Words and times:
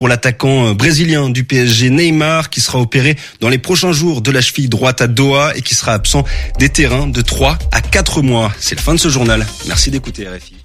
pour 0.00 0.08
l'attaquant 0.08 0.68
euh, 0.68 0.74
brésilien 0.74 1.28
du 1.28 1.44
PSG 1.44 1.90
Neymar 1.90 2.48
qui 2.48 2.62
sera 2.62 2.78
opéré 2.80 3.16
dans 3.40 3.50
les 3.50 3.58
prochains 3.58 3.92
jours 3.92 4.22
de 4.22 4.30
la 4.30 4.40
cheville 4.40 4.70
droite 4.70 5.02
à 5.02 5.06
Doha 5.06 5.52
et 5.54 5.60
qui 5.60 5.74
sera 5.74 5.92
absent 5.92 6.24
des 6.58 6.70
terrains 6.70 7.06
de 7.06 7.20
3 7.20 7.58
à 7.70 7.82
4 7.82 8.22
mois. 8.22 8.50
C'est 8.58 8.74
le 8.74 8.80
fin 8.80 8.94
de 8.94 8.98
ce 8.98 9.10
journal. 9.10 9.46
Merci 9.66 9.90
d'écouter 9.90 10.26
RFI. 10.26 10.56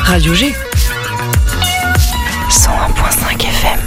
Radio 0.00 0.34
G. 0.34 0.54
101.5 2.50 3.42
FM. 3.42 3.80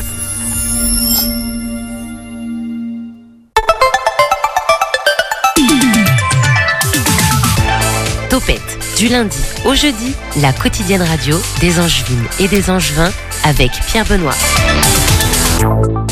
Topette, 8.29 8.70
du 9.01 9.07
lundi 9.07 9.37
au 9.65 9.73
jeudi, 9.73 10.13
la 10.43 10.53
quotidienne 10.53 11.01
radio 11.01 11.35
des 11.59 11.79
Angevines 11.79 12.23
et 12.39 12.47
des 12.47 12.69
Angevins 12.69 13.11
avec 13.43 13.71
Pierre 13.87 14.05
Benoît. 14.05 14.35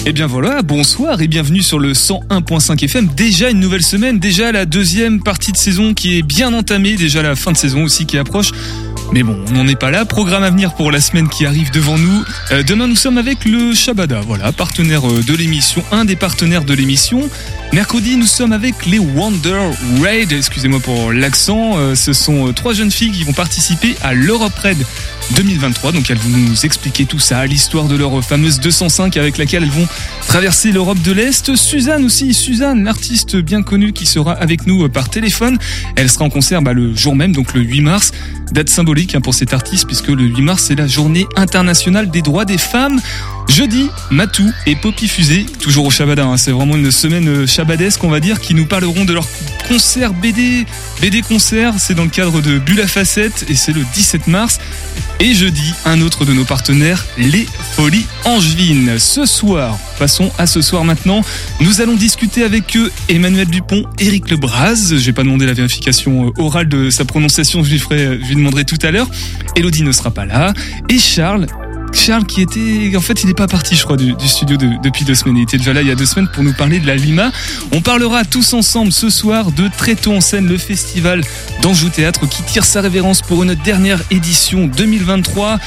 Et 0.08 0.12
bien 0.12 0.26
voilà, 0.26 0.64
bonsoir 0.64 1.22
et 1.22 1.28
bienvenue 1.28 1.62
sur 1.62 1.78
le 1.78 1.94
101.5 1.94 2.84
FM. 2.84 3.08
Déjà 3.16 3.52
une 3.52 3.60
nouvelle 3.60 3.84
semaine, 3.84 4.18
déjà 4.18 4.52
la 4.52 4.66
deuxième 4.66 5.22
partie 5.22 5.52
de 5.52 5.58
saison 5.58 5.94
qui 5.94 6.18
est 6.18 6.24
bien 6.24 6.52
entamée, 6.52 6.96
déjà 6.96 7.22
la 7.22 7.36
fin 7.36 7.52
de 7.52 7.58
saison 7.58 7.84
aussi 7.84 8.08
qui 8.08 8.18
approche. 8.18 8.50
Mais 9.12 9.24
bon, 9.24 9.40
on 9.48 9.54
n'en 9.54 9.68
est 9.68 9.76
pas 9.76 9.90
là. 9.90 10.06
Programme 10.06 10.44
à 10.44 10.52
venir 10.52 10.76
pour 10.76 10.92
la 10.92 11.02
semaine 11.02 11.30
qui 11.30 11.46
arrive 11.46 11.72
devant 11.72 11.98
nous. 11.98 12.24
Euh, 12.52 12.62
demain, 12.62 12.86
nous 12.86 12.96
sommes 12.96 13.18
avec 13.18 13.44
le 13.44 13.74
Shabada, 13.74 14.22
voilà, 14.22 14.52
partenaire 14.52 15.10
euh, 15.10 15.24
de 15.24 15.34
l'émission, 15.36 15.84
un 15.92 16.06
des 16.06 16.16
partenaires 16.16 16.64
de 16.64 16.76
l'émission. 16.76 17.28
Mercredi, 17.74 18.18
nous 18.18 18.28
sommes 18.28 18.52
avec 18.52 18.86
les 18.86 19.00
Wonder 19.00 19.72
Raid. 20.00 20.32
Excusez-moi 20.32 20.80
pour 20.80 21.12
l'accent. 21.12 21.78
Euh, 21.78 21.96
ce 21.96 22.14
sont 22.14 22.54
trois 22.54 22.74
jeunes 22.74 22.92
filles 22.92 23.12
qui 23.12 23.24
vont 23.24 23.34
participer 23.34 23.96
à 24.04 24.14
l'Europe 24.14 24.54
Raid 24.56 24.86
2023. 25.36 25.92
Donc 25.92 26.12
elles 26.12 26.18
vont 26.18 26.38
nous 26.38 26.66
expliquer 26.66 27.06
tout 27.06 27.20
ça, 27.20 27.44
l'histoire 27.48 27.86
de 27.86 27.96
leur 27.96 28.24
fameuse 28.24 28.60
205 28.60 29.18
avec 29.18 29.40
laquelle 29.40 29.64
elles 29.64 29.70
vont 29.70 29.88
traverser 30.28 30.72
l'Europe 30.72 31.02
de 31.02 31.12
l'Est. 31.12 31.56
Suzanne 31.56 32.06
aussi, 32.06 32.36
Suzanne, 32.36 32.84
l'artiste 32.84 33.38
bien 33.38 33.64
connue 33.64 33.92
qui 33.92 34.06
sera 34.06 34.34
avec 34.34 34.68
nous 34.68 34.88
par 34.88 35.10
téléphone. 35.10 35.58
Elle 35.96 36.12
sera 36.12 36.26
en 36.26 36.30
concert 36.30 36.62
bah, 36.62 36.74
le 36.74 36.96
jour 36.96 37.16
même, 37.16 37.32
donc 37.32 37.56
le 37.56 37.62
8 37.62 37.82
mars. 37.82 38.12
Date 38.52 38.70
symbolique 38.70 38.99
hein, 39.16 39.22
pour 39.22 39.34
cet 39.34 39.54
artiste 39.54 39.86
puisque 39.86 40.10
le 40.10 40.24
8 40.24 40.42
mars 40.42 40.64
c'est 40.64 40.76
la 40.76 40.88
journée 40.88 41.28
internationale 41.36 42.10
des 42.10 42.22
droits 42.22 42.46
des 42.46 42.58
femmes. 42.58 43.00
Jeudi, 43.50 43.90
Matou 44.12 44.50
et 44.68 44.76
Poppy 44.76 45.08
Fusée, 45.08 45.46
toujours 45.60 45.86
au 45.88 45.90
Shabada. 45.90 46.26
Hein. 46.26 46.38
c'est 46.38 46.52
vraiment 46.52 46.76
une 46.76 46.92
semaine 46.92 47.48
chabadesque, 47.48 48.04
on 48.04 48.10
va 48.10 48.20
dire, 48.20 48.40
qui 48.40 48.54
nous 48.54 48.66
parleront 48.66 49.06
de 49.06 49.14
leur 49.14 49.28
concert 49.68 50.14
BD. 50.14 50.66
BD 51.02 51.22
concert, 51.24 51.74
c'est 51.78 51.96
dans 51.96 52.04
le 52.04 52.10
cadre 52.10 52.42
de 52.42 52.60
Bulle 52.60 52.82
à 52.82 52.88
Facette 52.88 53.46
et 53.50 53.56
c'est 53.56 53.74
le 53.74 53.84
17 53.94 54.28
mars. 54.28 54.60
Et 55.20 55.34
jeudi, 55.34 55.74
un 55.86 56.00
autre 56.02 56.24
de 56.26 56.32
nos 56.32 56.46
partenaires, 56.46 57.06
les 57.18 57.46
Folies 57.76 58.06
Angevines. 58.24 59.00
Ce 59.00 59.26
soir, 59.26 59.78
passons 59.98 60.32
à 60.38 60.48
ce 60.48 60.62
soir 60.62 60.86
maintenant, 60.86 61.22
nous 61.60 61.82
allons 61.82 61.96
discuter 61.96 62.44
avec 62.44 62.78
eux 62.78 62.92
Emmanuel 63.10 63.48
Dupont, 63.48 63.84
Éric 64.00 64.30
Lebras. 64.30 64.94
J'ai 64.96 65.12
pas 65.12 65.24
demandé 65.24 65.46
la 65.46 65.54
vérification 65.54 66.32
orale 66.38 66.70
de 66.70 66.90
sa 66.90 67.04
prononciation, 67.04 67.64
je 67.64 67.72
lui, 67.72 67.80
ferai, 67.80 68.20
je 68.22 68.28
lui 68.28 68.36
demanderai 68.36 68.64
tout 68.64 68.80
à 68.82 68.92
l'heure. 68.92 69.10
Elodie 69.56 69.84
ne 69.84 69.92
sera 69.92 70.12
pas 70.12 70.26
là. 70.26 70.54
Et 70.88 71.00
Charles, 71.00 71.48
Charles 71.94 72.26
qui 72.26 72.42
était, 72.42 72.96
en 72.96 73.02
fait, 73.02 73.24
il 73.24 73.28
n'est 73.28 73.34
pas 73.34 73.48
parti, 73.48 73.76
je 73.76 73.84
crois, 73.84 73.98
du, 73.98 74.14
studio 74.28 74.58
depuis 74.58 75.06
deux 75.06 75.16
semaines. 75.16 75.38
Il 75.38 75.44
était 75.44 75.58
déjà 75.58 75.74
là 75.74 75.82
il 75.82 75.88
y 75.88 75.92
a 75.92 75.96
deux 75.96 76.06
semaines 76.06 76.30
pour 76.34 76.44
nous 76.44 76.54
parler 76.54 76.80
de 76.80 76.88
la 76.88 76.96
Lima. 76.96 77.32
On 77.72 77.82
parlera 77.82 78.26
tous 78.26 78.54
ensemble 78.54 78.92
ce 78.92 79.10
soir 79.10 79.52
de 79.52 79.70
Très 79.78 79.96
tôt 79.96 80.14
en 80.14 80.22
scène, 80.22 80.48
le 80.48 80.58
festival 80.58 81.22
d'Anjou 81.62 81.90
Théâtre 81.90 82.28
qui 82.28 82.44
tire 82.44 82.66
sa 82.66 82.82
révérence 82.82 83.22
pour 83.22 83.44
une 83.44 83.56
dernière 83.56 84.02
édition 84.12 84.68
2023 84.68 85.60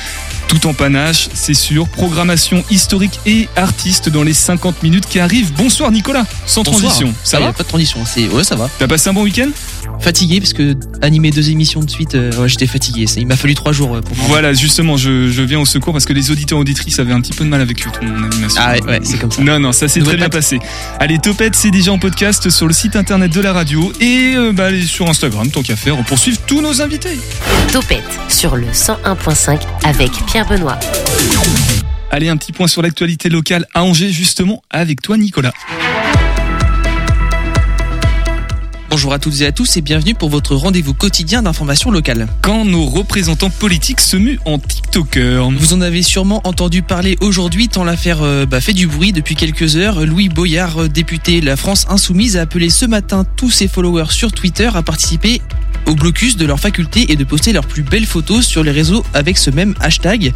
tout 0.53 0.67
en 0.67 0.75
panache, 0.75 1.28
c'est 1.33 1.55
sûr. 1.55 1.89
Programmation 1.89 2.62
historique 2.70 3.19
et 3.25 3.48
artiste 3.56 4.11
dans 4.11 4.22
les 4.22 4.34
50 4.34 4.83
minutes 4.83 5.06
qui 5.06 5.19
arrivent. 5.19 5.53
Bonsoir 5.55 5.91
Nicolas, 5.91 6.27
sans 6.47 6.62
transition. 6.62 7.14
Ça 7.25 7.41
va 7.41 7.53
Pas 7.53 7.62
de 7.62 7.69
transition, 7.69 8.00
c'est 8.05 8.28
ouais, 8.28 8.44
ça 8.44 8.55
va. 8.55 8.69
T'as 8.78 8.87
passé 8.87 9.09
un 9.09 9.15
bon 9.15 9.22
week-end? 9.22 9.49
Fatigué 10.00 10.41
parce 10.41 10.53
que 10.53 10.75
animer 11.00 11.31
deux 11.31 11.50
émissions 11.50 11.81
de 11.81 11.88
suite, 11.88 12.15
euh, 12.16 12.47
j'étais 12.49 12.66
fatigué. 12.66 13.06
Il 13.16 13.26
m'a 13.26 13.37
fallu 13.37 13.54
trois 13.54 13.72
jours 13.72 13.97
euh, 13.97 14.00
pour. 14.00 14.15
Voilà, 14.26 14.53
justement, 14.53 14.97
je, 14.97 15.43
viens 15.43 15.60
au 15.60 15.65
secours 15.65 15.93
parce 15.93 16.04
que 16.04 16.12
les 16.12 16.31
auditeurs 16.31 16.59
auditrices 16.59 16.99
avaient 16.99 17.12
un 17.12 17.21
petit 17.21 17.32
peu 17.32 17.44
de 17.44 17.49
mal 17.49 17.60
avec 17.60 17.82
ton 17.82 18.06
animation. 18.06 18.60
Ah 18.62 18.75
ouais, 18.87 19.00
c'est 19.05 19.19
comme 19.19 19.31
ça. 19.31 19.43
Non, 19.43 19.59
non, 19.59 19.72
ça 19.72 19.88
s'est 19.88 20.00
très 20.00 20.16
bien 20.16 20.28
passé. 20.28 20.59
Allez, 20.99 21.19
Topette, 21.19 21.55
c'est 21.55 21.71
déjà 21.71 21.93
en 21.93 21.99
podcast 21.99 22.50
sur 22.50 22.66
le 22.66 22.75
site 22.75 22.97
internet 22.97 23.32
de 23.32 23.41
la 23.41 23.53
radio 23.53 23.93
et 24.00 24.34
euh, 24.37 24.53
bah, 24.53 24.69
sur 24.87 25.09
Instagram, 25.09 25.50
tant 25.50 25.62
qu'à 25.62 25.76
faire, 25.76 25.97
pour 26.05 26.19
suivre 26.19 26.38
tous 26.47 26.60
nos 26.60 26.82
invités. 26.82 27.19
Topette 27.72 28.03
sur 28.28 28.56
le 28.56 28.66
101.5 28.66 29.60
avec 29.84 30.10
Pierre 30.26 30.41
Allez, 32.10 32.28
un 32.28 32.36
petit 32.36 32.53
point 32.53 32.66
sur 32.66 32.82
l'actualité 32.82 33.28
locale 33.28 33.66
à 33.75 33.84
Angers, 33.84 34.10
justement, 34.10 34.62
avec 34.70 35.00
toi, 35.00 35.16
Nicolas. 35.16 35.53
Bonjour 38.92 39.14
à 39.14 39.19
toutes 39.19 39.41
et 39.41 39.47
à 39.47 39.53
tous 39.53 39.78
et 39.78 39.80
bienvenue 39.80 40.12
pour 40.12 40.28
votre 40.28 40.54
rendez-vous 40.54 40.92
quotidien 40.92 41.41
d'information 41.41 41.91
locale. 41.91 42.28
Quand 42.42 42.66
nos 42.66 42.84
représentants 42.84 43.48
politiques 43.48 44.03
se 44.03 44.19
muent 44.19 44.38
en 44.44 44.58
TikToker. 44.58 45.48
Vous 45.50 45.72
en 45.72 45.80
avez 45.80 46.03
sûrement 46.03 46.42
entendu 46.44 46.82
parler 46.82 47.16
aujourd'hui 47.22 47.69
tant 47.69 47.84
l'affaire 47.84 48.22
euh, 48.22 48.44
bah, 48.44 48.60
fait 48.60 48.75
du 48.75 48.86
bruit 48.86 49.12
depuis 49.12 49.34
quelques 49.34 49.76
heures. 49.76 50.04
Louis 50.04 50.28
Boyard, 50.28 50.82
euh, 50.82 50.88
député 50.88 51.41
La 51.41 51.56
France 51.56 51.86
Insoumise, 51.88 52.36
a 52.36 52.42
appelé 52.42 52.69
ce 52.69 52.84
matin 52.84 53.25
tous 53.36 53.50
ses 53.50 53.66
followers 53.66 54.10
sur 54.10 54.31
Twitter 54.31 54.69
à 54.75 54.82
participer 54.82 55.41
au 55.86 55.94
blocus 55.94 56.36
de 56.36 56.47
leur 56.47 56.60
faculté 56.60 57.12
et 57.12 57.16
de 57.16 57.25
poster 57.25 57.52
leurs 57.52 57.66
plus 57.66 57.82
belles 57.82 58.06
photos 58.06 58.47
sur 58.47 58.62
les 58.62 58.70
réseaux 58.70 59.04
avec 59.14 59.38
ce 59.38 59.50
même 59.50 59.75
hashtag. 59.81 60.32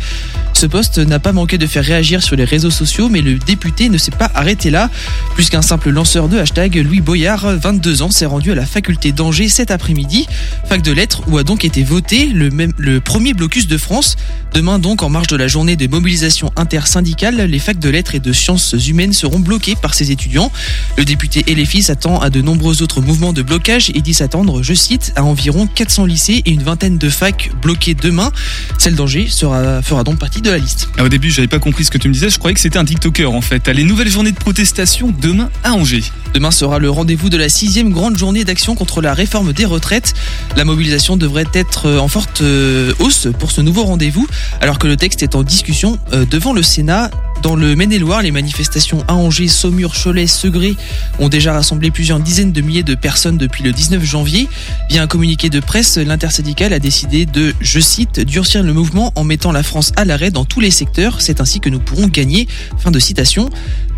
Ce 0.52 0.66
poste 0.66 0.98
n'a 0.98 1.18
pas 1.18 1.32
manqué 1.32 1.58
de 1.58 1.66
faire 1.66 1.84
réagir 1.84 2.22
sur 2.22 2.36
les 2.36 2.44
réseaux 2.44 2.70
sociaux, 2.70 3.08
mais 3.08 3.20
le 3.20 3.34
député 3.34 3.88
ne 3.88 3.98
s'est 3.98 4.10
pas 4.10 4.30
arrêté 4.34 4.70
là. 4.70 4.90
Plus 5.34 5.50
qu'un 5.50 5.62
simple 5.62 5.90
lanceur 5.90 6.28
de 6.28 6.38
hashtag, 6.38 6.76
Louis 6.76 7.00
Boyard, 7.00 7.56
22 7.58 8.02
ans, 8.02 8.10
s'est 8.10 8.26
rendu 8.26 8.45
à 8.52 8.54
la 8.54 8.66
faculté 8.66 9.12
d'Angers 9.12 9.48
cet 9.48 9.70
après-midi, 9.70 10.26
fac 10.68 10.82
de 10.82 10.92
lettres, 10.92 11.22
où 11.28 11.38
a 11.38 11.44
donc 11.44 11.64
été 11.64 11.82
voté 11.82 12.26
le, 12.26 12.50
même, 12.50 12.72
le 12.78 13.00
premier 13.00 13.34
blocus 13.34 13.66
de 13.66 13.78
France. 13.78 14.16
Demain 14.52 14.78
donc, 14.78 15.02
en 15.02 15.08
marge 15.08 15.26
de 15.26 15.36
la 15.36 15.48
journée 15.48 15.76
de 15.76 15.86
mobilisation 15.86 16.50
intersyndicale, 16.56 17.36
les 17.36 17.58
facs 17.58 17.78
de 17.78 17.88
lettres 17.88 18.14
et 18.14 18.20
de 18.20 18.32
sciences 18.32 18.74
humaines 18.86 19.12
seront 19.12 19.38
bloquées 19.38 19.74
par 19.74 19.94
ces 19.94 20.10
étudiants. 20.10 20.50
Le 20.96 21.04
député 21.04 21.44
LFI 21.52 21.82
s'attend 21.82 22.20
à 22.20 22.30
de 22.30 22.40
nombreux 22.40 22.82
autres 22.82 23.00
mouvements 23.00 23.32
de 23.32 23.42
blocage 23.42 23.90
et 23.94 24.00
dit 24.00 24.14
s'attendre, 24.14 24.62
je 24.62 24.74
cite, 24.74 25.12
à 25.16 25.24
environ 25.24 25.66
400 25.66 26.06
lycées 26.06 26.42
et 26.44 26.50
une 26.50 26.62
vingtaine 26.62 26.98
de 26.98 27.08
facs 27.08 27.50
bloqués 27.60 27.94
demain. 27.94 28.32
Celle 28.78 28.94
d'Angers 28.94 29.28
sera, 29.28 29.82
fera 29.82 30.04
donc 30.04 30.18
partie 30.18 30.40
de 30.40 30.50
la 30.50 30.58
liste. 30.58 30.88
Ah, 30.98 31.04
au 31.04 31.08
début, 31.08 31.30
j'avais 31.30 31.48
pas 31.48 31.58
compris 31.58 31.84
ce 31.84 31.90
que 31.90 31.98
tu 31.98 32.08
me 32.08 32.12
disais, 32.12 32.30
je 32.30 32.38
croyais 32.38 32.54
que 32.54 32.60
c'était 32.60 32.78
un 32.78 32.84
TikToker 32.84 33.32
en 33.32 33.40
fait. 33.40 33.68
Les 33.68 33.84
nouvelles 33.84 34.08
journées 34.08 34.32
de 34.32 34.38
protestation 34.38 35.14
demain 35.20 35.50
à 35.64 35.72
Angers. 35.72 36.04
Demain 36.34 36.50
sera 36.50 36.78
le 36.78 36.90
rendez-vous 36.90 37.28
de 37.28 37.36
la 37.36 37.48
sixième 37.48 37.90
grande 37.90 38.16
journée 38.16 38.35
d'action 38.44 38.74
contre 38.74 39.00
la 39.00 39.14
réforme 39.14 39.52
des 39.52 39.64
retraites. 39.64 40.14
La 40.56 40.64
mobilisation 40.64 41.16
devrait 41.16 41.46
être 41.52 41.90
en 41.98 42.08
forte 42.08 42.40
euh, 42.42 42.92
hausse 42.98 43.28
pour 43.38 43.50
ce 43.50 43.60
nouveau 43.60 43.84
rendez-vous, 43.84 44.26
alors 44.60 44.78
que 44.78 44.86
le 44.86 44.96
texte 44.96 45.22
est 45.22 45.34
en 45.34 45.42
discussion 45.42 45.98
euh, 46.12 46.24
devant 46.24 46.52
le 46.52 46.62
Sénat. 46.62 47.10
Dans 47.42 47.54
le 47.54 47.76
Maine-et-Loire, 47.76 48.22
les 48.22 48.30
manifestations 48.30 49.04
à 49.08 49.14
Angers, 49.14 49.48
Saumur, 49.48 49.92
Cholet, 49.94 50.26
Segré 50.26 50.74
ont 51.18 51.28
déjà 51.28 51.52
rassemblé 51.52 51.90
plusieurs 51.90 52.18
dizaines 52.18 52.50
de 52.50 52.60
milliers 52.60 52.82
de 52.82 52.94
personnes 52.94 53.36
depuis 53.36 53.62
le 53.62 53.72
19 53.72 54.02
janvier. 54.02 54.48
Via 54.88 55.02
un 55.02 55.06
communiqué 55.06 55.50
de 55.50 55.60
presse, 55.60 55.98
l'intersyndicale 55.98 56.72
a 56.72 56.78
décidé 56.78 57.26
de, 57.26 57.54
je 57.60 57.78
cite, 57.78 58.20
durcir 58.20 58.62
le 58.62 58.72
mouvement 58.72 59.12
en 59.16 59.24
mettant 59.24 59.52
la 59.52 59.62
France 59.62 59.92
à 59.96 60.04
l'arrêt 60.04 60.30
dans 60.30 60.44
tous 60.44 60.60
les 60.60 60.70
secteurs. 60.70 61.20
C'est 61.20 61.40
ainsi 61.40 61.60
que 61.60 61.68
nous 61.68 61.78
pourrons 61.78 62.08
gagner. 62.08 62.48
Fin 62.78 62.90
de 62.90 62.98
citation. 62.98 63.50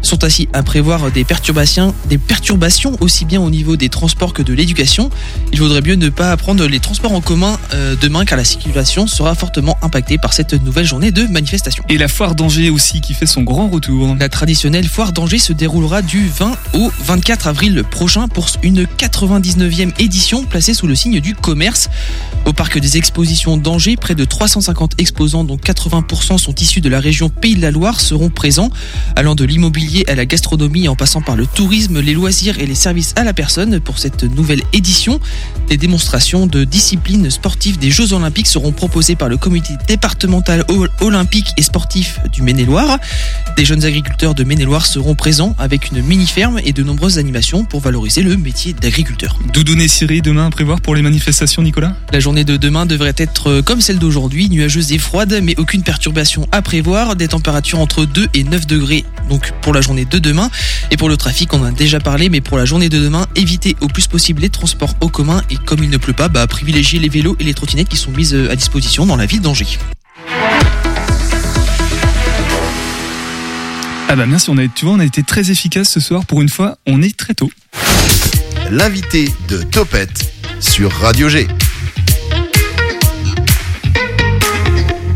Sont 0.02 0.24
ainsi 0.24 0.48
à 0.52 0.62
prévoir 0.62 1.10
des 1.10 1.24
perturbations, 1.24 1.94
des 2.08 2.18
perturbations 2.18 2.96
aussi 3.00 3.24
bien 3.24 3.40
au 3.40 3.50
niveau 3.50 3.76
des 3.76 3.88
transports 3.88 4.32
que 4.32 4.42
de 4.42 4.52
l'éducation. 4.52 5.10
Il 5.52 5.58
vaudrait 5.58 5.82
mieux 5.82 5.96
ne 5.96 6.08
pas 6.08 6.36
prendre 6.36 6.64
les 6.66 6.80
transports 6.80 7.12
en 7.12 7.20
commun 7.20 7.58
euh, 7.74 7.96
demain 8.00 8.24
car 8.24 8.38
la 8.38 8.44
circulation 8.44 9.06
sera 9.06 9.34
fortement 9.34 9.76
impactée 9.82 10.16
par 10.18 10.32
cette 10.32 10.52
nouvelle 10.62 10.86
journée 10.86 11.10
de 11.10 11.24
manifestation. 11.24 11.82
Et 11.88 11.98
la 11.98 12.08
foire 12.08 12.34
d'Angers 12.34 12.70
aussi 12.70 13.00
qui 13.00 13.12
fait 13.12 13.26
son 13.26 13.42
grand 13.42 13.68
retour. 13.68 14.14
La 14.18 14.28
traditionnelle 14.28 14.86
foire 14.86 15.12
d'Angers 15.12 15.38
se 15.38 15.52
déroulera 15.52 16.02
du 16.02 16.28
20 16.28 16.56
au 16.74 16.92
24 17.00 17.48
avril 17.48 17.82
prochain 17.90 18.28
pour 18.28 18.48
une 18.62 18.84
99e 18.84 19.92
édition 19.98 20.44
placée 20.44 20.74
sous 20.74 20.86
le 20.86 20.94
signe 20.94 21.20
du 21.20 21.34
commerce. 21.34 21.90
Au 22.44 22.52
parc 22.52 22.78
des 22.78 22.96
expositions 22.96 23.56
d'Angers, 23.56 23.96
près 23.96 24.14
de 24.14 24.24
350 24.24 24.92
exposants 24.98 25.44
dont 25.44 25.56
80% 25.56 26.38
sont 26.38 26.54
issus 26.54 26.80
de 26.80 26.88
la 26.88 27.00
région 27.00 27.28
Pays 27.28 27.56
de 27.56 27.62
la 27.62 27.70
Loire 27.70 28.00
seront 28.00 28.30
présents, 28.30 28.70
allant 29.16 29.34
de 29.34 29.44
l'immobilier 29.44 29.87
liées 29.88 30.04
à 30.06 30.14
la 30.14 30.26
gastronomie 30.26 30.88
en 30.88 30.96
passant 30.96 31.22
par 31.22 31.36
le 31.36 31.46
tourisme, 31.46 32.00
les 32.00 32.14
loisirs 32.14 32.58
et 32.58 32.66
les 32.66 32.74
services 32.74 33.14
à 33.16 33.24
la 33.24 33.32
personne 33.32 33.80
pour 33.80 33.98
cette 33.98 34.22
nouvelle 34.24 34.62
édition. 34.72 35.18
Des 35.68 35.76
démonstrations 35.76 36.46
de 36.46 36.64
disciplines 36.64 37.30
sportives 37.30 37.78
des 37.78 37.90
Jeux 37.90 38.12
Olympiques 38.12 38.46
seront 38.46 38.72
proposées 38.72 39.16
par 39.16 39.28
le 39.28 39.36
comité 39.36 39.74
départemental 39.86 40.64
olympique 41.00 41.48
et 41.56 41.62
sportif 41.62 42.20
du 42.32 42.42
Maine-et-Loire. 42.42 42.98
Des 43.56 43.64
jeunes 43.64 43.84
agriculteurs 43.84 44.34
de 44.34 44.44
Maine-et-Loire 44.44 44.86
seront 44.86 45.14
présents 45.14 45.54
avec 45.58 45.90
une 45.90 46.02
mini-ferme 46.02 46.60
et 46.64 46.72
de 46.72 46.82
nombreuses 46.82 47.18
animations 47.18 47.64
pour 47.64 47.80
valoriser 47.80 48.22
le 48.22 48.36
métier 48.36 48.74
d'agriculteur. 48.74 49.38
Doudoune 49.52 49.80
et 49.80 49.88
Siri 49.88 50.22
demain 50.22 50.46
à 50.46 50.50
prévoir 50.50 50.80
pour 50.80 50.94
les 50.94 51.02
manifestations, 51.02 51.62
Nicolas? 51.62 51.96
La 52.12 52.20
journée 52.20 52.44
de 52.44 52.56
demain 52.56 52.86
devrait 52.86 53.14
être 53.16 53.62
comme 53.62 53.80
celle 53.80 53.98
d'aujourd'hui, 53.98 54.48
nuageuse 54.50 54.92
et 54.92 54.98
froide, 54.98 55.40
mais 55.42 55.54
aucune 55.58 55.82
perturbation 55.82 56.46
à 56.52 56.62
prévoir. 56.62 57.16
Des 57.16 57.28
températures 57.28 57.80
entre 57.80 58.04
2 58.04 58.28
et 58.34 58.44
9 58.44 58.66
degrés 58.66 59.04
donc 59.28 59.52
pour 59.60 59.72
la 59.72 59.77
journée 59.80 60.04
de 60.04 60.18
demain. 60.18 60.50
Et 60.90 60.96
pour 60.96 61.08
le 61.08 61.16
trafic, 61.16 61.52
on 61.54 61.60
en 61.60 61.64
a 61.64 61.70
déjà 61.70 62.00
parlé, 62.00 62.28
mais 62.28 62.40
pour 62.40 62.58
la 62.58 62.64
journée 62.64 62.88
de 62.88 62.98
demain, 62.98 63.26
évitez 63.36 63.76
au 63.80 63.88
plus 63.88 64.06
possible 64.06 64.42
les 64.42 64.50
transports 64.50 64.94
au 65.00 65.08
commun 65.08 65.42
et 65.50 65.56
comme 65.56 65.82
il 65.82 65.90
ne 65.90 65.96
pleut 65.96 66.12
pas, 66.12 66.28
bah, 66.28 66.46
privilégiez 66.46 66.98
les 66.98 67.08
vélos 67.08 67.36
et 67.40 67.44
les 67.44 67.54
trottinettes 67.54 67.88
qui 67.88 67.96
sont 67.96 68.10
mises 68.10 68.34
à 68.34 68.56
disposition 68.56 69.06
dans 69.06 69.16
la 69.16 69.26
ville 69.26 69.40
d'Angers. 69.40 69.78
Ah 74.10 74.16
bah 74.16 74.24
merci, 74.24 74.48
on 74.48 74.56
a, 74.56 74.66
tu 74.68 74.86
vois, 74.86 74.94
on 74.94 75.00
a 75.00 75.04
été 75.04 75.22
très 75.22 75.50
efficace 75.50 75.90
ce 75.90 76.00
soir. 76.00 76.24
Pour 76.24 76.40
une 76.40 76.48
fois, 76.48 76.78
on 76.86 77.02
est 77.02 77.14
très 77.14 77.34
tôt. 77.34 77.50
L'invité 78.70 79.30
de 79.48 79.62
Topette 79.62 80.32
sur 80.60 80.90
Radio 80.92 81.28
G. 81.28 81.46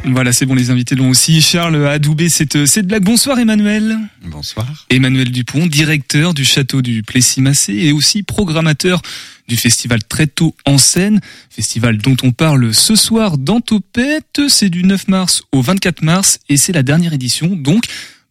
Voilà, 0.05 0.33
c'est 0.33 0.47
bon, 0.47 0.55
les 0.55 0.71
invités 0.71 0.95
l'ont 0.97 1.11
aussi. 1.11 1.41
Charles 1.41 1.87
a 1.87 1.93
adoubé 1.93 2.29
cette, 2.29 2.67
cette 2.67 2.87
blague. 2.87 3.05
Bonsoir 3.05 3.39
Emmanuel. 3.39 3.97
Bonsoir. 4.25 4.67
Emmanuel 4.91 5.31
Dupont, 5.31 5.67
directeur 5.67 6.35
du 6.35 6.45
château 6.45 6.83
du 6.83 7.03
Plessis-Massé 7.03 7.73
et 7.73 7.93
aussi 7.93 8.23
programmateur 8.23 9.01
du 9.49 9.57
festival 9.57 10.03
Très 10.05 10.27
tôt 10.27 10.57
en 10.67 10.77
scène, 10.77 11.21
festival 11.51 11.99
dont 11.99 12.17
on 12.25 12.33
parle 12.33 12.75
ce 12.75 12.97
soir 12.97 13.39
dans 13.39 13.61
Topette. 13.61 14.41
C'est 14.49 14.71
du 14.71 14.83
9 14.83 15.09
mars 15.09 15.43
au 15.53 15.63
24 15.63 16.03
mars 16.03 16.41
et 16.49 16.57
c'est 16.57 16.73
la 16.73 16.83
dernière 16.83 17.13
édition. 17.13 17.55
Donc, 17.55 17.85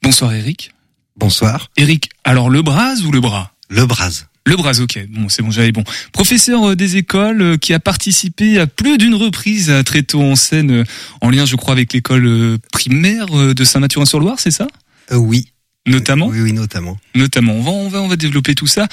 bonsoir 0.04 0.34
Eric. 0.34 0.72
Bonsoir. 1.16 1.70
Eric, 1.78 2.10
alors 2.24 2.50
le 2.50 2.62
bras 2.62 2.96
ou 3.06 3.12
le 3.12 3.22
bras? 3.22 3.54
Le 3.70 3.86
bras. 3.86 4.10
Le 4.46 4.56
Bras, 4.56 4.80
ok. 4.80 5.06
Bon, 5.10 5.30
c'est 5.30 5.44
bon, 5.44 5.52
j'avais 5.52 5.72
bon. 5.72 5.84
Professeur 6.12 6.72
euh, 6.72 6.76
des 6.76 6.98
écoles 6.98 7.42
euh, 7.42 7.58
qui 7.58 7.74
a 7.74 7.80
participé 7.80 8.60
à 8.60 8.66
plus 8.66 8.98
d'une 8.98 9.14
reprise 9.14 9.70
à 9.70 9.84
très 9.84 10.02
tôt 10.02 10.22
en 10.22 10.36
scène, 10.36 10.72
euh, 10.72 10.84
en 11.22 11.30
lien, 11.30 11.46
je 11.46 11.56
crois, 11.56 11.74
avec 11.74 11.94
l'école 11.94 12.58
primaire 12.72 13.28
de 13.28 13.64
Saint-Mathurin-sur-Loire, 13.64 14.40
c'est 14.40 14.52
ça? 14.52 14.68
Oui. 15.12 15.48
Notamment? 15.88 16.28
Oui, 16.28 16.42
oui, 16.42 16.54
notamment. 16.54 16.98
Notamment. 17.16 17.54
On 17.54 17.62
va, 17.62 17.72
on 17.72 17.90
va, 17.90 18.02
on 18.02 18.08
va 18.08 18.16
développer 18.16 18.54
tout 18.54 18.68
ça 18.68 18.88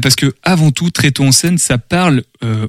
parce 0.00 0.14
que 0.16 0.34
avant 0.42 0.70
tout, 0.70 0.90
très 0.90 1.10
tôt 1.10 1.24
en 1.24 1.32
scène, 1.32 1.58
ça 1.58 1.76
parle 1.76 2.22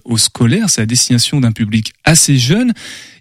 aux 0.03 0.17
scolaires, 0.17 0.69
c'est 0.69 0.81
à 0.81 0.85
destination 0.85 1.39
d'un 1.39 1.53
public 1.53 1.93
assez 2.03 2.37
jeune. 2.37 2.73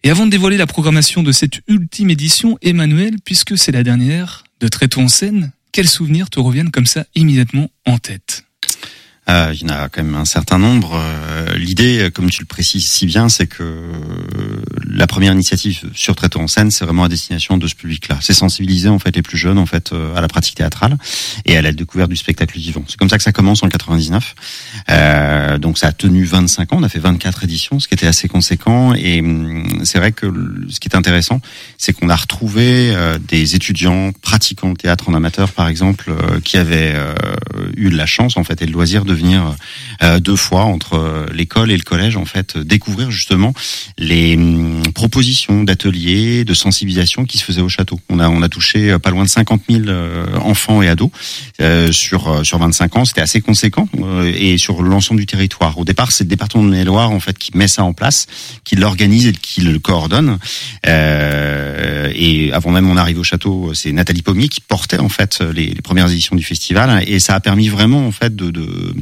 Et 0.03 0.11
avant 0.11 0.27
de 0.27 0.31
dévoiler 0.33 0.57
la 0.57 0.67
programmation 0.67 1.23
de 1.23 1.31
cette 1.31 1.61
ultime 1.69 2.11
édition, 2.11 2.59
Emmanuel, 2.63 3.15
puisque 3.25 3.57
c'est 3.57 3.71
la 3.71 3.85
dernière 3.85 4.43
de 4.61 4.67
très 4.67 4.89
tôt 4.89 5.03
en 5.03 5.09
scène, 5.09 5.53
quels 5.71 5.89
souvenirs 5.89 6.31
te 6.31 6.41
reviennent 6.41 6.73
comme 6.73 6.87
ça 6.87 7.05
immédiatement 7.15 7.71
en 7.87 7.99
tête? 7.99 8.45
Euh, 9.31 9.53
il 9.55 9.63
y 9.63 9.65
en 9.65 9.75
a 9.75 9.89
quand 9.89 10.03
même 10.03 10.15
un 10.15 10.25
certain 10.25 10.59
nombre. 10.59 10.93
Euh, 10.95 11.57
l'idée, 11.57 12.11
comme 12.13 12.31
tu 12.31 12.41
le 12.41 12.47
précises 12.47 12.87
si 12.87 13.07
bien, 13.07 13.29
c'est 13.29 13.47
que 13.47 13.65
la 14.87 15.07
première 15.07 15.33
initiative 15.33 15.83
sur 15.95 16.17
Traiteur 16.17 16.43
en 16.43 16.49
scène, 16.49 16.71
c'est 16.71 16.85
vraiment 16.85 17.05
à 17.05 17.09
destination 17.09 17.57
de 17.57 17.67
ce 17.67 17.75
public-là. 17.75 18.19
C'est 18.21 18.33
sensibiliser 18.33 18.89
en 18.89 18.99
fait 18.99 19.15
les 19.15 19.23
plus 19.23 19.39
jeunes 19.39 19.59
en 19.59 19.67
fait 19.67 19.93
euh, 19.93 20.15
à 20.17 20.21
la 20.21 20.29
pratique 20.29 20.57
théâtrale 20.57 20.97
et 21.45 21.57
à 21.57 21.63
la 21.63 21.73
découverte 21.73 22.11
du 22.11 22.17
spectacle 22.17 22.59
vivant. 22.59 22.85
C'est 22.89 22.99
comme 22.99 23.09
ça 23.09 23.17
que 23.17 23.23
ça 23.23 23.33
commence 23.33 23.63
en 23.63 23.69
99. 23.69 24.35
Euh, 24.91 25.59
donc 25.59 25.79
ça 25.79 25.89
a 25.89 25.93
tenu 25.93 26.25
25 26.25 26.73
ans. 26.73 26.79
On 26.81 26.83
a 26.83 26.89
fait 26.89 26.99
24 26.99 27.45
éditions, 27.45 27.79
ce 27.79 27.89
qui 27.89 27.95
était 27.95 28.07
assez 28.07 28.29
conséquent. 28.29 28.95
Et 28.95 29.21
hum, 29.21 29.85
c'est 29.85 29.99
vrai 29.99 30.13
que 30.13 30.27
ce 30.69 30.81
qui 30.81 30.89
est 30.89 30.97
intéressant, 30.97 31.41
c'est 31.79 31.93
qu'on 31.93 32.09
a 32.09 32.17
retrouvé 32.17 32.95
des 33.29 33.55
étudiants 33.55 34.13
pratiquant 34.21 34.71
le 34.71 34.77
théâtre 34.77 35.09
en 35.09 35.15
amateur, 35.15 35.53
par 35.53 35.69
exemple, 35.69 36.13
qui 36.45 36.57
avaient 36.57 36.95
eu 37.77 37.91
la 37.91 38.07
chance 38.07 38.37
en 38.37 38.45
fait 38.45 38.61
et 38.63 38.67
le 38.67 38.73
loisir 38.73 39.05
de 39.05 39.15
venir 39.21 39.55
euh, 40.03 40.19
deux 40.19 40.37
fois 40.37 40.63
entre 40.63 40.95
euh, 40.95 41.27
l'école 41.33 41.71
et 41.71 41.77
le 41.77 41.83
collège, 41.83 42.17
en 42.17 42.25
fait, 42.25 42.57
découvrir 42.57 43.11
justement 43.11 43.53
les 43.99 44.35
hum, 44.35 44.83
propositions 44.95 45.63
d'ateliers, 45.63 46.45
de 46.45 46.55
sensibilisation 46.55 47.27
qui 47.27 47.37
se 47.37 47.45
faisaient 47.45 47.61
au 47.61 47.69
château. 47.69 48.01
On 48.09 48.19
a 48.19 48.29
on 48.29 48.41
a 48.41 48.49
touché 48.49 48.91
euh, 48.91 48.99
pas 48.99 49.11
loin 49.11 49.25
de 49.25 49.29
50 49.29 49.63
000 49.69 49.85
enfants 50.43 50.83
et 50.83 50.89
ados 50.89 51.11
sur 51.91 52.45
sur 52.45 52.59
25 52.59 52.97
ans. 52.97 53.05
C'était 53.05 53.21
assez 53.21 53.41
conséquent 53.41 53.89
et 54.35 54.59
sur 54.59 54.83
l'ensemble 54.83 55.21
du 55.21 55.27
territoire. 55.27 55.79
Au 55.79 55.85
départ, 55.85 56.13
c'est 56.13 56.25
le 56.25 56.29
département 56.29 56.65
de 56.65 56.71
Maine-et-Loire 56.71 57.11
en 57.11 57.21
fait 57.21 57.37
qui 57.37 57.51
met 57.55 57.69
ça 57.69 57.85
en 57.85 57.93
place, 57.93 58.27
qui 58.65 58.77
l'organise 58.77 59.27
et 59.27 59.33
qui 59.33 59.61
le 59.61 59.79
coordonne. 59.79 60.39
et 60.87 62.51
avant 62.53 62.71
même 62.71 62.85
mon 62.85 62.97
arrivée 62.97 63.21
au 63.21 63.25
château, 63.25 63.73
c'est 63.75 63.93
Nathalie 63.93 64.23
Pommier 64.23 64.49
qui 64.49 64.61
portait 64.61 64.99
en 64.99 65.09
fait 65.09 65.41
les, 65.41 65.67
les, 65.67 65.83
premières 65.83 66.11
éditions 66.11 66.37
du 66.37 66.43
festival 66.43 67.05
et 67.07 67.21
ça 67.21 67.35
a 67.35 67.41
permis 67.41 67.69
vraiment 67.69 68.07
en 68.07 68.13
fait 68.13 68.35
de, 68.35 68.51
de 68.51 68.95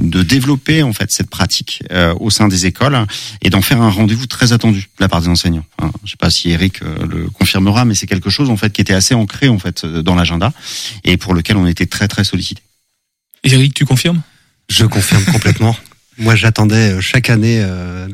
de 0.00 0.22
développer 0.22 0.82
en 0.82 0.92
fait 0.92 1.10
cette 1.10 1.30
pratique 1.30 1.82
euh, 1.90 2.14
au 2.18 2.30
sein 2.30 2.48
des 2.48 2.66
écoles 2.66 3.06
et 3.42 3.50
d'en 3.50 3.62
faire 3.62 3.80
un 3.82 3.90
rendez-vous 3.90 4.26
très 4.26 4.52
attendu 4.52 4.80
de 4.80 4.86
la 5.00 5.08
part 5.08 5.20
des 5.20 5.28
enseignants. 5.28 5.64
Je 6.04 6.10
sais 6.10 6.16
pas 6.16 6.30
si 6.30 6.50
Eric 6.50 6.82
euh, 6.82 7.06
le 7.06 7.30
confirmera, 7.30 7.84
mais 7.84 7.94
c'est 7.94 8.06
quelque 8.06 8.30
chose 8.30 8.50
en 8.50 8.56
fait 8.56 8.72
qui 8.72 8.80
était 8.80 8.94
assez 8.94 9.14
ancré 9.14 9.48
en 9.48 9.58
fait 9.58 9.84
dans 9.84 10.14
l'agenda 10.14 10.52
et 11.04 11.16
pour 11.16 11.34
lequel 11.34 11.56
on 11.56 11.66
était 11.66 11.86
très 11.86 12.08
très 12.08 12.24
sollicité. 12.24 12.62
Eric, 13.44 13.74
tu 13.74 13.84
confirmes? 13.84 14.22
Je 14.68 14.84
confirme 14.86 15.24
complètement. 15.24 15.76
Moi, 16.18 16.34
j'attendais 16.34 16.92
euh, 16.92 17.00
chaque 17.00 17.30
année 17.30 17.64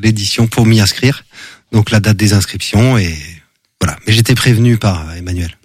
l'édition 0.01 0.47
pour 0.47 0.65
m'y 0.65 0.79
inscrire, 0.79 1.25
donc 1.71 1.91
la 1.91 1.99
date 1.99 2.17
des 2.17 2.33
inscriptions 2.33 2.97
et 2.97 3.17
voilà. 3.81 3.97
Mais 4.05 4.13
j'étais 4.13 4.35
prévenu 4.35 4.77
par 4.77 5.13
Emmanuel. 5.15 5.57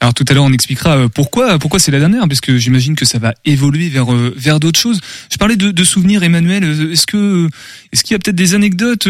Alors 0.00 0.14
tout 0.14 0.24
à 0.28 0.34
l'heure 0.34 0.44
on 0.44 0.52
expliquera 0.52 0.96
euh, 0.96 1.08
pourquoi 1.08 1.58
pourquoi 1.58 1.80
c'est 1.80 1.90
la 1.90 1.98
dernière 1.98 2.28
parce 2.28 2.40
que 2.40 2.56
j'imagine 2.56 2.94
que 2.94 3.04
ça 3.04 3.18
va 3.18 3.34
évoluer 3.44 3.88
vers 3.88 4.12
euh, 4.12 4.32
vers 4.36 4.60
d'autres 4.60 4.78
choses. 4.78 5.00
Je 5.30 5.36
parlais 5.38 5.56
de, 5.56 5.72
de 5.72 5.84
souvenirs 5.84 6.22
Emmanuel, 6.22 6.62
euh, 6.62 6.92
est-ce 6.92 7.04
que 7.04 7.48
est-ce 7.92 8.04
qu'il 8.04 8.12
y 8.12 8.14
a 8.14 8.20
peut-être 8.20 8.36
des 8.36 8.54
anecdotes 8.54 9.08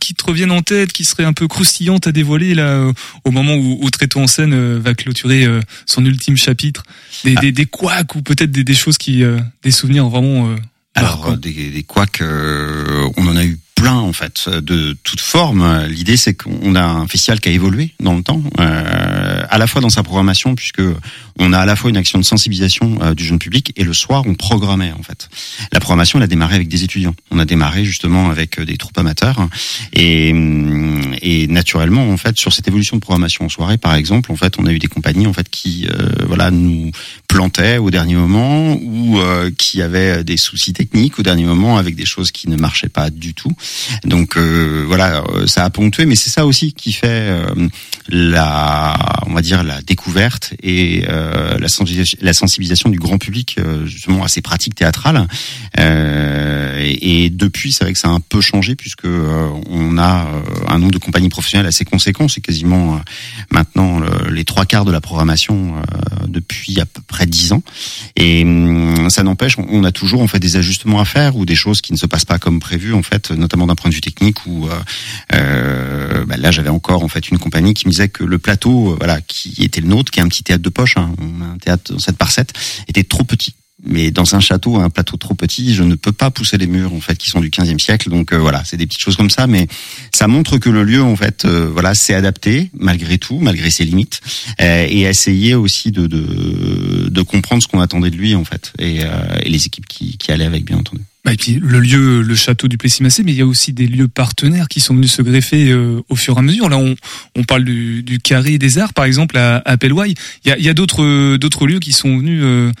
qui 0.00 0.14
te 0.14 0.24
reviennent 0.24 0.50
en 0.50 0.62
tête 0.62 0.92
qui 0.92 1.04
seraient 1.04 1.26
un 1.26 1.34
peu 1.34 1.48
croustillantes 1.48 2.06
à 2.06 2.12
dévoiler 2.12 2.54
là 2.54 2.90
au 3.24 3.30
moment 3.30 3.54
où, 3.56 3.78
où 3.82 3.90
Tréton 3.90 4.22
en 4.22 4.26
scène 4.26 4.78
va 4.78 4.94
clôturer 4.94 5.46
son 5.84 6.04
ultime 6.06 6.38
chapitre? 6.38 6.82
Des, 7.24 7.34
ah. 7.36 7.40
des, 7.40 7.52
des 7.52 7.66
couacs 7.66 8.14
ou 8.14 8.22
peut-être 8.22 8.50
des, 8.50 8.64
des 8.64 8.74
choses 8.74 8.96
qui 8.96 9.22
des 9.62 9.70
souvenirs 9.70 10.08
vraiment 10.08 10.48
alors 10.94 11.36
des, 11.36 11.70
des 11.70 11.82
couacs 11.82 12.22
on 12.22 13.26
en 13.26 13.36
a 13.36 13.44
eu 13.44 13.58
plein 13.74 13.96
en 13.96 14.12
fait 14.12 14.48
de 14.48 14.96
toute 15.02 15.20
forme. 15.20 15.86
L'idée 15.88 16.16
c'est 16.16 16.34
qu'on 16.34 16.74
a 16.74 16.84
un 16.84 17.08
festival 17.08 17.40
qui 17.40 17.48
a 17.48 17.52
évolué 17.52 17.92
dans 18.00 18.14
le 18.14 18.22
temps, 18.22 18.42
euh, 18.60 19.21
à 19.52 19.58
la 19.58 19.66
fois 19.66 19.80
dans 19.80 19.90
sa 19.90 20.02
programmation 20.02 20.54
puisque 20.54 20.82
on 21.38 21.52
a 21.52 21.58
à 21.58 21.66
la 21.66 21.76
fois 21.76 21.90
une 21.90 21.96
action 21.96 22.18
de 22.18 22.24
sensibilisation 22.24 22.98
euh, 23.02 23.14
du 23.14 23.24
jeune 23.24 23.38
public 23.38 23.72
et 23.76 23.84
le 23.84 23.92
soir 23.92 24.24
on 24.26 24.34
programmait 24.34 24.92
en 24.98 25.02
fait. 25.02 25.28
La 25.72 25.78
programmation 25.78 26.18
elle 26.18 26.24
a 26.24 26.26
démarré 26.26 26.56
avec 26.56 26.68
des 26.68 26.82
étudiants. 26.82 27.14
On 27.30 27.38
a 27.38 27.44
démarré 27.44 27.84
justement 27.84 28.30
avec 28.30 28.58
euh, 28.58 28.64
des 28.64 28.76
troupes 28.76 28.98
amateurs 28.98 29.48
et, 29.92 30.32
mm, 30.32 31.16
et 31.22 31.46
naturellement 31.46 32.10
en 32.10 32.16
fait 32.16 32.36
sur 32.38 32.52
cette 32.52 32.66
évolution 32.66 32.96
de 32.96 33.00
programmation 33.00 33.44
en 33.44 33.48
soirée 33.48 33.78
par 33.78 33.94
exemple 33.94 34.32
en 34.32 34.36
fait 34.36 34.58
on 34.58 34.66
a 34.66 34.72
eu 34.72 34.78
des 34.78 34.88
compagnies 34.88 35.26
en 35.26 35.32
fait 35.32 35.48
qui 35.48 35.86
euh, 35.88 36.08
voilà 36.26 36.50
nous 36.50 36.90
plantaient 37.28 37.78
au 37.78 37.90
dernier 37.90 38.16
moment 38.16 38.74
ou 38.74 39.18
qui 39.56 39.80
avaient 39.80 40.24
des 40.24 40.36
soucis 40.36 40.72
techniques 40.72 41.18
au 41.18 41.22
dernier 41.22 41.44
moment 41.44 41.78
avec 41.78 41.94
des 41.94 42.04
choses 42.04 42.30
qui 42.30 42.48
ne 42.48 42.56
marchaient 42.56 42.88
pas 42.88 43.10
du 43.10 43.34
tout 43.34 43.52
donc 44.04 44.36
euh, 44.36 44.84
voilà, 44.86 45.22
euh, 45.34 45.46
ça 45.46 45.64
a 45.64 45.70
ponctué, 45.70 46.06
mais 46.06 46.16
c'est 46.16 46.30
ça 46.30 46.46
aussi 46.46 46.72
qui 46.72 46.92
fait 46.92 47.06
euh, 47.08 47.68
la, 48.08 48.96
on 49.26 49.32
va 49.32 49.41
dire 49.42 49.62
la 49.62 49.82
découverte 49.82 50.54
et 50.62 51.04
la, 51.06 51.68
sensibilisation, 51.68 52.88
du 52.88 52.98
grand 52.98 53.18
public 53.18 53.58
justement 53.84 54.24
à 54.24 54.28
ces 54.28 54.40
pratiques 54.40 54.74
théâtrales. 54.74 55.26
Et, 55.78 57.30
depuis, 57.30 57.72
c'est 57.72 57.84
vrai 57.84 57.92
que 57.92 57.98
ça 57.98 58.08
a 58.08 58.12
un 58.12 58.20
peu 58.20 58.40
changé 58.40 58.74
puisque 58.74 59.06
on 59.06 59.98
a 59.98 60.26
un 60.68 60.78
nombre 60.78 60.92
de 60.92 60.98
compagnies 60.98 61.28
professionnelles 61.28 61.66
assez 61.66 61.84
conséquent. 61.84 62.28
C'est 62.28 62.40
quasiment 62.40 63.00
maintenant 63.50 64.00
les 64.30 64.44
trois 64.44 64.64
quarts 64.64 64.84
de 64.84 64.92
la 64.92 65.00
programmation 65.00 65.74
depuis 66.26 66.80
à 66.80 66.86
peu 66.86 67.02
près 67.06 67.26
dix 67.26 67.52
ans. 67.52 67.62
Et 68.16 68.42
hum, 68.42 69.10
ça 69.10 69.22
n'empêche, 69.22 69.56
on 69.58 69.84
a 69.84 69.92
toujours 69.92 70.22
en 70.22 70.28
fait 70.28 70.38
des 70.38 70.56
ajustements 70.56 71.00
à 71.00 71.04
faire 71.04 71.36
ou 71.36 71.44
des 71.44 71.54
choses 71.54 71.80
qui 71.80 71.92
ne 71.92 71.98
se 71.98 72.06
passent 72.06 72.24
pas 72.24 72.38
comme 72.38 72.60
prévu 72.60 72.94
en 72.94 73.02
fait, 73.02 73.30
notamment 73.30 73.66
d'un 73.66 73.74
point 73.74 73.90
de 73.90 73.94
vue 73.94 74.00
technique 74.00 74.46
où 74.46 74.66
euh, 74.66 74.70
euh, 75.34 76.24
bah 76.26 76.36
là 76.36 76.50
j'avais 76.50 76.68
encore 76.68 77.02
en 77.02 77.08
fait 77.08 77.28
une 77.28 77.38
compagnie 77.38 77.74
qui 77.74 77.86
me 77.86 77.90
disait 77.90 78.08
que 78.08 78.24
le 78.24 78.38
plateau, 78.38 78.92
euh, 78.92 78.96
voilà, 78.98 79.20
qui 79.32 79.62
était 79.62 79.80
le 79.80 79.88
nôtre, 79.88 80.10
qui 80.10 80.20
est 80.20 80.22
un 80.22 80.28
petit 80.28 80.42
théâtre 80.42 80.62
de 80.62 80.68
poche, 80.68 80.96
hein, 80.96 81.14
un 81.42 81.58
théâtre 81.58 81.98
7 81.98 82.16
par 82.16 82.30
7, 82.30 82.52
était 82.88 83.04
trop 83.04 83.24
petit 83.24 83.54
mais 83.84 84.10
dans 84.10 84.34
un 84.34 84.40
château, 84.40 84.76
un 84.76 84.90
plateau 84.90 85.16
trop 85.16 85.34
petit, 85.34 85.74
je 85.74 85.82
ne 85.82 85.94
peux 85.96 86.12
pas 86.12 86.30
pousser 86.30 86.56
les 86.56 86.66
murs 86.66 86.94
en 86.94 87.00
fait 87.00 87.16
qui 87.16 87.28
sont 87.28 87.40
du 87.40 87.50
15e 87.50 87.80
siècle. 87.80 88.10
Donc 88.10 88.32
euh, 88.32 88.38
voilà, 88.38 88.62
c'est 88.64 88.76
des 88.76 88.86
petites 88.86 89.00
choses 89.00 89.16
comme 89.16 89.30
ça, 89.30 89.46
mais 89.46 89.66
ça 90.12 90.28
montre 90.28 90.58
que 90.58 90.70
le 90.70 90.84
lieu 90.84 91.02
en 91.02 91.16
fait, 91.16 91.44
euh, 91.44 91.68
voilà, 91.72 91.94
s'est 91.94 92.14
adapté 92.14 92.70
malgré 92.74 93.18
tout, 93.18 93.38
malgré 93.40 93.70
ses 93.70 93.84
limites, 93.84 94.20
euh, 94.60 94.86
et 94.88 95.02
essayer 95.02 95.54
aussi 95.54 95.90
de, 95.90 96.06
de 96.06 97.08
de 97.10 97.22
comprendre 97.22 97.62
ce 97.62 97.68
qu'on 97.68 97.80
attendait 97.80 98.10
de 98.10 98.16
lui 98.16 98.34
en 98.34 98.44
fait, 98.44 98.72
et, 98.78 99.00
et 99.42 99.48
les 99.48 99.66
équipes 99.66 99.86
qui, 99.86 100.16
qui 100.16 100.30
allaient 100.30 100.46
avec 100.46 100.64
bien 100.64 100.78
entendu. 100.78 101.02
Bah, 101.24 101.32
et 101.32 101.36
puis 101.36 101.60
le 101.62 101.78
lieu, 101.78 102.20
le 102.20 102.34
château 102.34 102.66
du 102.66 102.76
Plessis-Massé, 102.78 103.22
mais 103.22 103.32
il 103.32 103.38
y 103.38 103.42
a 103.42 103.46
aussi 103.46 103.72
des 103.72 103.86
lieux 103.86 104.08
partenaires 104.08 104.66
qui 104.66 104.80
sont 104.80 104.94
venus 104.94 105.12
se 105.12 105.22
greffer 105.22 105.70
euh, 105.70 106.00
au 106.08 106.16
fur 106.16 106.36
et 106.36 106.38
à 106.40 106.42
mesure. 106.42 106.68
Là, 106.68 106.78
on, 106.78 107.44
parle 107.44 107.64
du, 107.64 108.02
du 108.02 108.18
Carré 108.18 108.58
des 108.58 108.78
Arts, 108.78 108.92
par 108.92 109.04
exemple, 109.04 109.36
à, 109.36 109.58
à. 109.58 109.76
Il 109.84 110.16
y 110.44 110.68
a, 110.68 110.74
d'autres 110.74 111.66
lieux 111.66 111.78
qui 111.78 111.92
sont 111.92 112.18
venus 112.18 112.40
euh, 112.42 112.72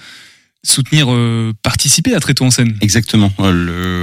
soutenir, 0.64 1.12
euh, 1.12 1.52
participer 1.62 2.14
à 2.14 2.20
Tréteau 2.20 2.44
en 2.44 2.50
scène. 2.50 2.76
Exactement. 2.80 3.32
Euh, 3.40 3.50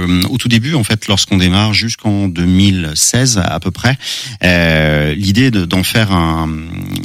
le, 0.08 0.26
au 0.28 0.36
tout 0.36 0.48
début, 0.48 0.74
en 0.74 0.84
fait, 0.84 1.06
lorsqu'on 1.08 1.38
démarre 1.38 1.72
jusqu'en 1.72 2.28
2016 2.28 3.38
à 3.42 3.58
peu 3.60 3.70
près, 3.70 3.96
euh, 4.44 5.14
l'idée 5.14 5.50
de- 5.50 5.64
d'en 5.64 5.82
faire 5.82 6.12
un 6.12 6.48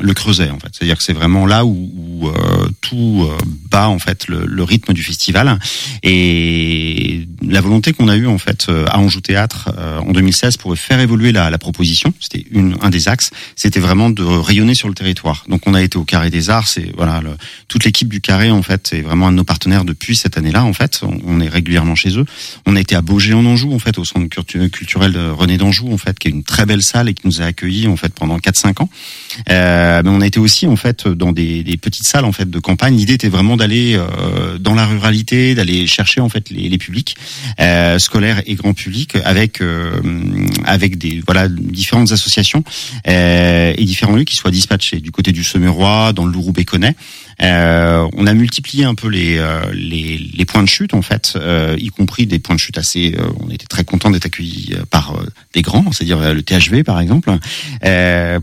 le 0.02 0.14
creuset 0.14 0.50
en 0.50 0.60
fait, 0.60 0.68
c'est-à-dire 0.74 0.98
que 0.98 1.04
c'est 1.04 1.14
vraiment 1.14 1.46
là 1.46 1.66
où, 1.66 1.90
où, 1.96 2.28
euh, 2.28 2.68
tout 2.82 3.26
euh, 3.30 3.38
bat 3.72 3.88
en 3.90 3.98
fait 4.00 4.28
le, 4.28 4.46
le 4.46 4.64
rythme 4.64 4.94
du 4.94 5.02
festival 5.04 5.58
et 6.04 7.28
la 7.48 7.62
volonté 7.62 7.94
qu'on 7.94 8.08
a 8.08 8.16
eue 8.18 8.28
en 8.28 8.38
fait 8.38 8.68
euh, 8.70 8.86
à 8.90 9.00
Anjou 9.00 9.22
Théâtre 9.22 9.72
euh, 9.78 10.00
en 10.00 10.12
2016 10.12 10.58
pour 10.58 10.76
faire 10.78 11.00
évoluer 11.00 11.32
la, 11.32 11.50
la 11.50 11.58
proposition, 11.58 12.14
c'était 12.20 12.46
un 12.82 12.90
des 12.90 13.08
axes, 13.08 13.32
c'était 13.56 13.80
vraiment 13.80 14.10
de 14.10 14.24
rayonner 14.24 14.76
sur 14.76 14.88
le 14.88 14.94
territoire. 14.96 15.46
Donc 15.50 15.62
on 15.66 15.74
a 15.74 15.82
été 15.82 15.98
au 15.98 16.04
Carré 16.04 16.30
des 16.30 16.50
Arts, 16.50 16.68
c'est 16.68 16.92
voilà 16.96 17.22
le- 17.22 17.36
toute 17.68 17.84
l'équipe 17.86 18.10
du 18.10 18.22
Carré 18.22 18.52
en 18.52 18.62
fait 18.64 18.92
est 18.94 19.02
vraiment 19.02 19.28
un 19.28 19.38
partenaires 19.46 19.86
depuis 19.86 20.16
cette 20.16 20.38
année-là 20.38 20.64
en 20.64 20.74
fait. 20.74 21.02
On, 21.04 21.40
est 21.40 21.48
régulièrement 21.48 21.96
chez 21.96 22.18
eux. 22.18 22.26
On 22.66 22.76
a 22.76 22.80
été 22.80 22.96
à 22.96 23.02
Beaugé 23.02 23.34
en 23.34 23.46
Anjou 23.46 23.74
en 23.74 23.80
fait 23.80 23.98
au 23.98 24.06
centre 24.06 24.28
cultu- 24.28 24.70
culturel 24.70 25.18
René 25.18 25.58
d'Anjou 25.58 25.92
en 25.94 25.98
fait 25.98 26.18
qui 26.20 26.28
est 26.28 26.32
une 26.32 26.44
très 26.44 26.66
belle 26.66 26.82
salle 26.82 27.10
et 27.10 27.14
qui 27.14 27.26
nous 27.28 27.42
a 27.42 27.46
accueillis 27.46 27.88
en 27.88 27.96
fait 27.96 28.14
pendant 28.14 28.38
4-5 28.38 28.82
ans. 28.82 28.90
Euh, 29.50 30.02
mais 30.04 30.10
on 30.10 30.22
a 30.22 30.28
été 30.28 30.40
aussi 30.40 30.68
en 30.68 30.76
fait 30.76 31.08
dans 31.08 31.32
des, 31.32 31.64
des 31.64 31.78
petites 31.78 32.08
salles 32.08 32.26
en 32.26 32.32
fait 32.32 32.50
de 32.50 32.60
campagne. 32.60 32.96
L'idée 32.96 33.14
était 33.14 33.30
vraiment 33.30 33.58
d'aller 33.58 33.96
euh, 33.96 34.58
dans 34.58 34.74
la 34.74 34.86
ruralité, 34.86 35.56
d'aller 35.56 35.88
chercher 35.88 36.22
en 36.22 36.30
fait 36.30 36.50
les, 36.50 36.70
les 36.70 36.78
publics 36.78 37.16
euh, 37.60 38.00
scolaires 38.00 38.42
et 38.46 38.56
grand 38.56 38.74
public 38.74 39.16
avec 39.24 39.62
euh, 39.62 40.02
avec 40.66 40.98
des 40.98 41.22
voilà 41.26 41.48
différentes 41.48 42.12
associations 42.12 42.64
euh, 43.08 43.74
et 43.78 43.86
différents 43.86 44.16
lieux 44.16 44.24
qui 44.24 44.36
soient 44.36 44.52
dispatchés 44.52 45.00
du 45.00 45.12
côté 45.12 45.32
du 45.32 45.44
Semurois, 45.44 46.14
dans 46.14 46.26
le 46.26 46.32
Lourou-Béconnet. 46.32 46.96
Euh, 47.42 48.08
on 48.14 48.28
a 48.28 48.34
multiplié 48.34 48.86
un 48.86 48.96
peu 48.96 49.10
les, 49.10 49.35
euh, 49.38 49.72
les, 49.74 50.46
points 50.46 50.64
de 50.64 50.68
chute 50.68 50.94
en 50.94 51.02
fait, 51.02 51.34
euh, 51.36 51.76
y 51.80 51.88
compris 51.88 52.28
des 52.28 52.40
points 52.40 52.56
de 52.56 52.60
chute 52.60 52.78
assez. 52.78 53.16
euh, 53.18 53.28
on 53.40 53.50
était 53.50 53.66
très 53.66 53.84
content 53.84 54.12
d'être 54.12 54.26
accueillis 54.26 54.76
par 54.92 55.18
des 55.54 55.62
grands, 55.62 55.92
c'est-à-dire 55.92 56.34
le 56.34 56.42
THV 56.42 56.84
par 56.84 57.00
exemple, 57.00 57.32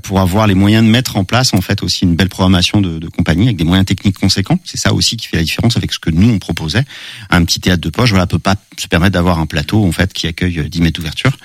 pour 0.03 0.21
avoir 0.21 0.47
les 0.47 0.55
moyens 0.55 0.85
de 0.85 0.91
mettre 0.91 1.17
en 1.17 1.25
place 1.25 1.55
en 1.55 1.61
fait 1.61 1.83
aussi 1.83 2.05
une 2.05 2.17
belle 2.17 2.29
programmation 2.29 2.81
de, 2.81 3.09
compagnie 3.09 3.45
avec 3.45 3.57
des 3.57 3.65
moyens 3.65 3.87
techniques 3.87 4.19
conséquents. 4.19 4.59
C'est 4.65 4.79
ça 4.79 4.93
aussi 4.93 5.17
qui 5.17 5.27
fait 5.27 5.37
la 5.37 5.43
différence 5.43 5.77
avec 5.77 5.93
ce 5.93 5.99
que 5.99 6.11
nous 6.11 6.31
on 6.31 6.39
proposait. 6.39 6.85
Un 7.31 7.45
petit 7.45 7.61
théâtre 7.61 7.83
de 7.83 7.91
poche, 7.91 8.11
voilà, 8.11 8.27
peut 8.27 8.39
pas 8.39 8.57
se 8.79 8.89
permettre 8.89 9.13
d'avoir 9.13 9.39
un 9.39 9.47
plateau 9.47 9.85
en 9.85 9.93
fait 9.93 10.13
qui 10.13 10.27
accueille 10.27 10.61
euh, 10.61 10.69
10 10.69 10.81
mètres 10.81 10.97
d'ouverture. 10.97 11.37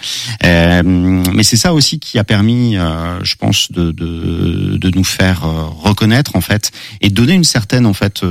Mais 0.43 1.43
c'est 1.43 1.57
ça 1.57 1.73
aussi 1.73 1.99
qui 1.99 2.17
a 2.17 2.23
permis, 2.23 2.75
je 2.75 3.35
pense, 3.35 3.71
de, 3.71 4.89
nous 4.89 5.03
faire 5.03 5.41
reconnaître 5.41 6.35
en 6.35 6.41
fait 6.41 6.71
et 7.01 7.09
donner 7.09 7.33
une 7.33 7.43
certaine 7.43 7.85
en 7.85 7.93
fait 7.93 8.23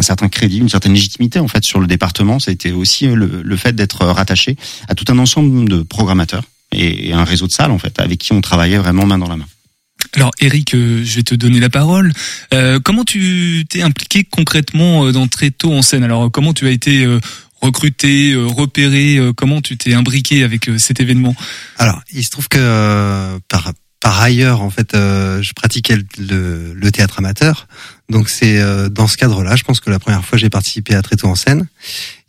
un 0.00 0.02
certain 0.02 0.28
crédit, 0.28 0.58
une 0.58 0.68
certaine 0.68 0.94
légitimité 0.94 1.38
en 1.38 1.48
fait 1.48 1.64
sur 1.64 1.78
le 1.78 1.86
département. 1.86 2.38
C'était 2.40 2.72
aussi 2.72 3.06
euh, 3.06 3.14
le, 3.14 3.42
le 3.42 3.56
fait 3.56 3.74
d'être 3.74 4.04
rattaché 4.04 4.56
à 4.88 4.94
tout 4.94 5.04
un 5.12 5.18
ensemble 5.18 5.68
de 5.68 5.82
programmateurs 5.82 6.44
et, 6.72 7.08
et 7.08 7.12
un 7.12 7.24
réseau 7.24 7.46
de 7.46 7.52
salles 7.52 7.70
en 7.70 7.78
fait 7.78 8.00
avec 8.00 8.18
qui 8.18 8.32
on 8.32 8.40
travaillait 8.40 8.78
vraiment 8.78 9.06
main 9.06 9.18
dans 9.18 9.28
la 9.28 9.36
main. 9.36 9.46
Alors 10.16 10.32
Eric, 10.40 10.74
euh, 10.74 11.04
je 11.04 11.16
vais 11.16 11.22
te 11.22 11.34
donner 11.34 11.60
la 11.60 11.68
parole. 11.68 12.12
Euh, 12.54 12.80
comment 12.82 13.04
tu 13.04 13.64
t'es 13.68 13.82
impliqué 13.82 14.24
concrètement 14.24 15.04
euh, 15.04 15.12
dans 15.12 15.28
Tréteau 15.28 15.72
en 15.72 15.82
scène? 15.82 16.02
Alors 16.02 16.30
comment 16.32 16.54
tu 16.54 16.66
as 16.66 16.70
été 16.70 17.04
euh, 17.04 17.20
recruté, 17.60 18.32
euh, 18.32 18.46
repéré? 18.46 19.18
Euh, 19.18 19.32
Comment 19.34 19.60
tu 19.60 19.76
t'es 19.76 19.92
imbriqué 19.92 20.42
avec 20.42 20.68
euh, 20.68 20.78
cet 20.78 20.98
événement? 21.00 21.36
Alors, 21.76 22.00
il 22.12 22.24
se 22.24 22.30
trouve 22.30 22.48
que 22.48 22.58
euh, 22.58 23.38
par 23.48 23.72
par 24.00 24.18
ailleurs, 24.20 24.62
en 24.62 24.70
fait, 24.70 24.94
euh, 24.94 25.42
je 25.42 25.52
pratiquais 25.52 25.96
le, 25.96 26.04
le, 26.18 26.72
le 26.74 26.90
théâtre 26.90 27.18
amateur. 27.18 27.68
Donc 28.08 28.30
c'est 28.30 28.58
euh, 28.58 28.88
dans 28.88 29.06
ce 29.06 29.16
cadre-là, 29.16 29.56
je 29.56 29.62
pense 29.62 29.78
que 29.78 29.90
la 29.90 29.98
première 29.98 30.24
fois 30.24 30.36
j'ai 30.36 30.50
participé 30.50 30.94
à 30.94 31.02
Tréteau 31.02 31.28
en 31.28 31.34
scène. 31.34 31.68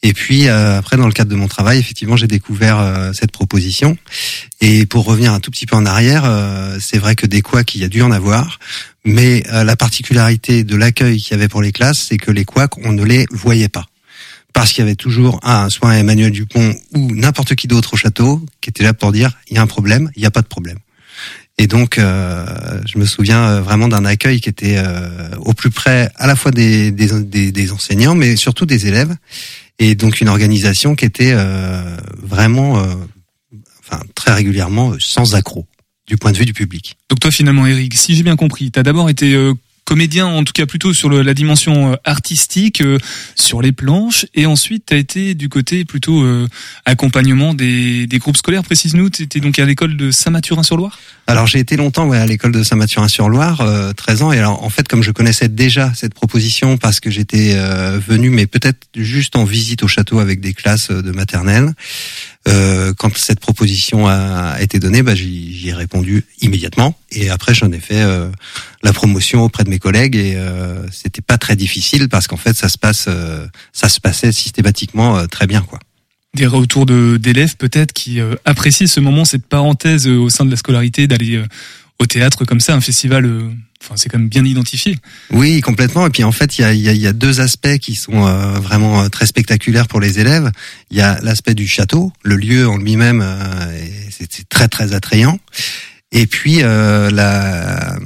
Et 0.04 0.14
puis 0.14 0.48
euh, 0.48 0.78
après, 0.78 0.98
dans 0.98 1.08
le 1.08 1.14
cadre 1.14 1.32
de 1.32 1.36
mon 1.36 1.48
travail, 1.48 1.80
effectivement, 1.80 2.18
j'ai 2.18 2.28
découvert 2.28 2.80
euh, 2.80 3.14
cette 3.14 3.32
proposition. 3.32 3.98
Et 4.60 4.86
pour 4.86 5.06
revenir 5.06 5.34
un 5.34 5.40
tout 5.40 5.50
petit 5.50 5.66
peu 5.66 5.76
en 5.78 5.86
arrière, 5.86 6.24
euh, 6.26 6.78
c'est 6.80 6.98
vrai 6.98 7.16
que 7.16 7.26
des 7.26 7.42
couacs, 7.42 7.74
il 7.74 7.82
y 7.82 7.86
a 7.86 7.90
dû 7.90 8.02
en 8.02 8.12
avoir. 8.12 8.60
Mais 9.06 9.44
euh, 9.52 9.64
la 9.64 9.76
particularité 9.76 10.64
de 10.64 10.76
l'accueil 10.76 11.20
qu'il 11.20 11.32
y 11.32 11.36
avait 11.36 11.48
pour 11.48 11.62
les 11.62 11.72
classes, 11.72 12.00
c'est 12.10 12.18
que 12.18 12.32
les 12.32 12.46
couacs, 12.46 12.78
on 12.84 12.92
ne 12.92 13.04
les 13.04 13.26
voyait 13.32 13.70
pas 13.70 13.86
parce 14.54 14.74
qu'il 14.74 14.84
y 14.84 14.88
avait 14.88 14.96
toujours 14.96 15.40
un 15.44 15.70
soit 15.70 15.96
Emmanuel 15.96 16.32
Dupont 16.32 16.76
ou 16.94 17.16
n'importe 17.16 17.56
qui 17.56 17.68
d'autre 17.68 17.94
au 17.94 17.98
château 17.98 18.46
qui 18.60 18.70
était 18.70 18.84
là 18.84 18.94
pour 18.94 19.14
dire 19.14 19.32
il 19.50 19.56
y 19.56 19.60
a 19.60 19.62
un 19.62 19.68
problème, 19.68 20.12
il 20.18 20.20
n'y 20.20 20.26
a 20.26 20.32
pas 20.32 20.42
de 20.42 20.48
problème. 20.48 20.78
Et 21.58 21.68
donc, 21.68 21.98
euh, 22.00 22.46
je 22.88 22.98
me 22.98 23.06
souviens 23.06 23.44
euh, 23.44 23.62
vraiment 23.62 23.88
d'un 23.88 24.06
accueil 24.06 24.42
qui 24.42 24.50
était 24.50 24.78
euh, 24.78 25.30
au 25.42 25.54
plus 25.54 25.70
près 25.70 26.12
à 26.16 26.26
la 26.26 26.36
fois 26.36 26.52
des, 26.52 26.92
des, 26.92 27.52
des, 27.52 27.72
enseignants, 27.72 28.16
mais 28.16 28.36
surtout 28.36 28.66
des 28.66 28.88
élèves, 28.88 29.16
et 29.78 29.94
donc 29.96 30.22
une 30.22 30.30
organisation 30.30 30.96
qui 30.96 31.06
était 31.06 31.34
euh, 31.36 31.96
vraiment, 32.22 32.80
euh, 32.80 32.96
enfin 33.86 34.02
très 34.16 34.34
régulièrement 34.34 34.92
euh, 34.94 34.98
sans 35.00 35.36
accroc 35.36 35.68
du 36.08 36.18
point 36.18 36.32
de 36.32 36.38
vue 36.38 36.46
du 36.46 36.54
public. 36.54 36.96
Donc 37.10 37.20
toi 37.20 37.32
finalement 37.32 37.68
Eric, 37.68 37.94
si 37.96 38.16
j'ai 38.16 38.24
bien 38.24 38.36
compris, 38.38 38.72
tu 38.72 38.80
as 38.80 38.84
d'abord 38.84 39.10
été 39.10 39.36
comédien, 39.86 40.26
en 40.28 40.44
tout 40.44 40.54
cas 40.54 40.66
plutôt 40.66 40.94
sur 40.94 41.10
le- 41.10 41.22
la 41.22 41.34
dimension 41.34 41.98
artistique, 42.06 42.82
euh, 42.82 42.98
sur 43.36 43.62
les 43.62 43.72
planches, 43.72 44.26
et 44.36 44.46
ensuite 44.46 44.86
tu 44.88 44.94
as 44.94 44.98
été 44.98 45.36
du 45.36 45.50
côté 45.50 45.86
plutôt 45.86 46.22
euh, 46.24 46.48
accompagnement 46.86 47.54
des, 47.54 48.08
des 48.08 48.18
groupes 48.20 48.38
scolaires. 48.38 48.64
Précise-nous, 48.64 49.10
tu 49.10 49.24
étais 49.24 49.40
donc 49.42 49.60
à 49.60 49.66
l'école 49.66 49.98
de 49.98 50.12
Saint-Mathurin-sur-Loire? 50.12 50.98
Alors 51.32 51.48
j'ai 51.48 51.60
été 51.60 51.78
longtemps 51.78 52.10
ouais, 52.10 52.18
à 52.18 52.26
l'école 52.26 52.52
de 52.52 52.62
Saint-Mathurin-sur-Loire, 52.62 53.62
euh, 53.62 53.94
13 53.94 54.22
ans, 54.22 54.34
et 54.34 54.38
alors 54.38 54.66
en 54.66 54.70
fait 54.70 54.86
comme 54.90 55.02
je 55.02 55.12
connaissais 55.12 55.48
déjà 55.48 55.94
cette 55.96 56.14
proposition 56.14 56.76
parce 56.76 57.00
que 57.00 57.10
j'étais 57.10 57.54
euh, 57.56 58.02
venu, 58.06 58.30
mais 58.30 58.48
peut-être 58.48 58.86
juste 58.98 59.38
en 59.38 59.46
visite 59.46 59.82
au 59.82 59.88
château 59.88 60.20
avec 60.20 60.42
des 60.42 60.54
classes 60.54 60.92
euh, 60.92 61.02
de 61.02 61.12
maternelle, 61.12 61.72
euh, 62.50 62.94
quand 62.98 63.18
cette 63.18 63.40
proposition 63.40 64.10
a 64.10 64.58
été 64.60 64.78
donnée, 64.80 65.04
bah, 65.04 65.16
j'y 65.16 65.70
ai 65.70 65.74
répondu 65.74 66.26
immédiatement, 66.42 67.00
et 67.12 67.30
après 67.30 67.54
j'en 67.54 67.72
ai 67.72 67.80
fait 67.80 68.02
euh, 68.02 68.30
la 68.84 68.92
promotion 68.92 69.46
auprès 69.46 69.64
de 69.64 69.70
mes 69.70 69.80
collègues, 69.80 70.18
et 70.18 70.34
euh, 70.36 70.86
c'était 70.92 71.22
pas 71.22 71.38
très 71.38 71.56
difficile 71.56 72.10
parce 72.10 72.28
qu'en 72.28 72.36
fait 72.36 72.58
ça 72.58 72.68
se 72.68 72.78
passe, 72.78 73.08
ça 73.72 73.88
se 73.88 74.02
passait 74.02 74.34
systématiquement 74.34 75.26
très 75.28 75.48
bien 75.48 75.62
quoi. 75.62 75.80
Des 76.34 76.46
retours 76.46 76.86
de- 76.86 77.18
d'élèves 77.18 77.58
peut-être 77.58 77.92
qui 77.92 78.22
euh, 78.22 78.36
apprécient 78.46 78.88
ce 78.88 79.02
moment, 79.02 79.26
cette 79.26 79.46
parenthèse 79.46 80.08
euh, 80.08 80.16
au 80.18 80.30
sein 80.30 80.46
de 80.46 80.50
la 80.52 80.56
scolarité, 80.56 81.06
d'aller 81.06 81.36
euh, 81.36 81.46
au 82.00 82.06
théâtre 82.06 82.46
comme 82.46 82.62
ça, 82.62 82.74
un 82.74 82.80
festival, 82.80 83.30
enfin 83.84 83.96
c'est 83.98 84.08
quand 84.08 84.18
même 84.18 84.30
bien 84.30 84.46
identifié. 84.46 84.98
Oui, 85.32 85.60
complètement. 85.60 86.08
Et 86.08 86.10
puis 86.10 86.24
en 86.24 86.32
fait, 86.32 86.58
il 86.58 86.62
y 86.62 86.64
a, 86.64 86.74
y 86.74 86.88
a- 86.88 86.94
y 86.94 87.06
a 87.06 87.12
deux 87.14 87.42
aspects 87.42 87.78
qui 87.80 87.96
sont 87.96 88.22
vraiment 88.60 89.08
très 89.10 89.26
spectaculaires 89.26 89.88
pour 89.90 90.00
les 90.00 90.20
élèves. 90.20 90.52
Il 90.90 90.98
y 90.98 91.02
a 91.02 91.20
l'aspect 91.22 91.54
du 91.54 91.68
château, 91.68 92.14
le 92.24 92.38
lieu 92.38 92.68
en 92.68 92.78
lui-même, 92.78 93.22
est- 93.74 94.28
c'est 94.32 94.48
très 94.50 94.68
très 94.70 94.94
attrayant. 94.94 95.38
Et 96.14 96.28
puis 96.28 96.62
la- 96.62 98.00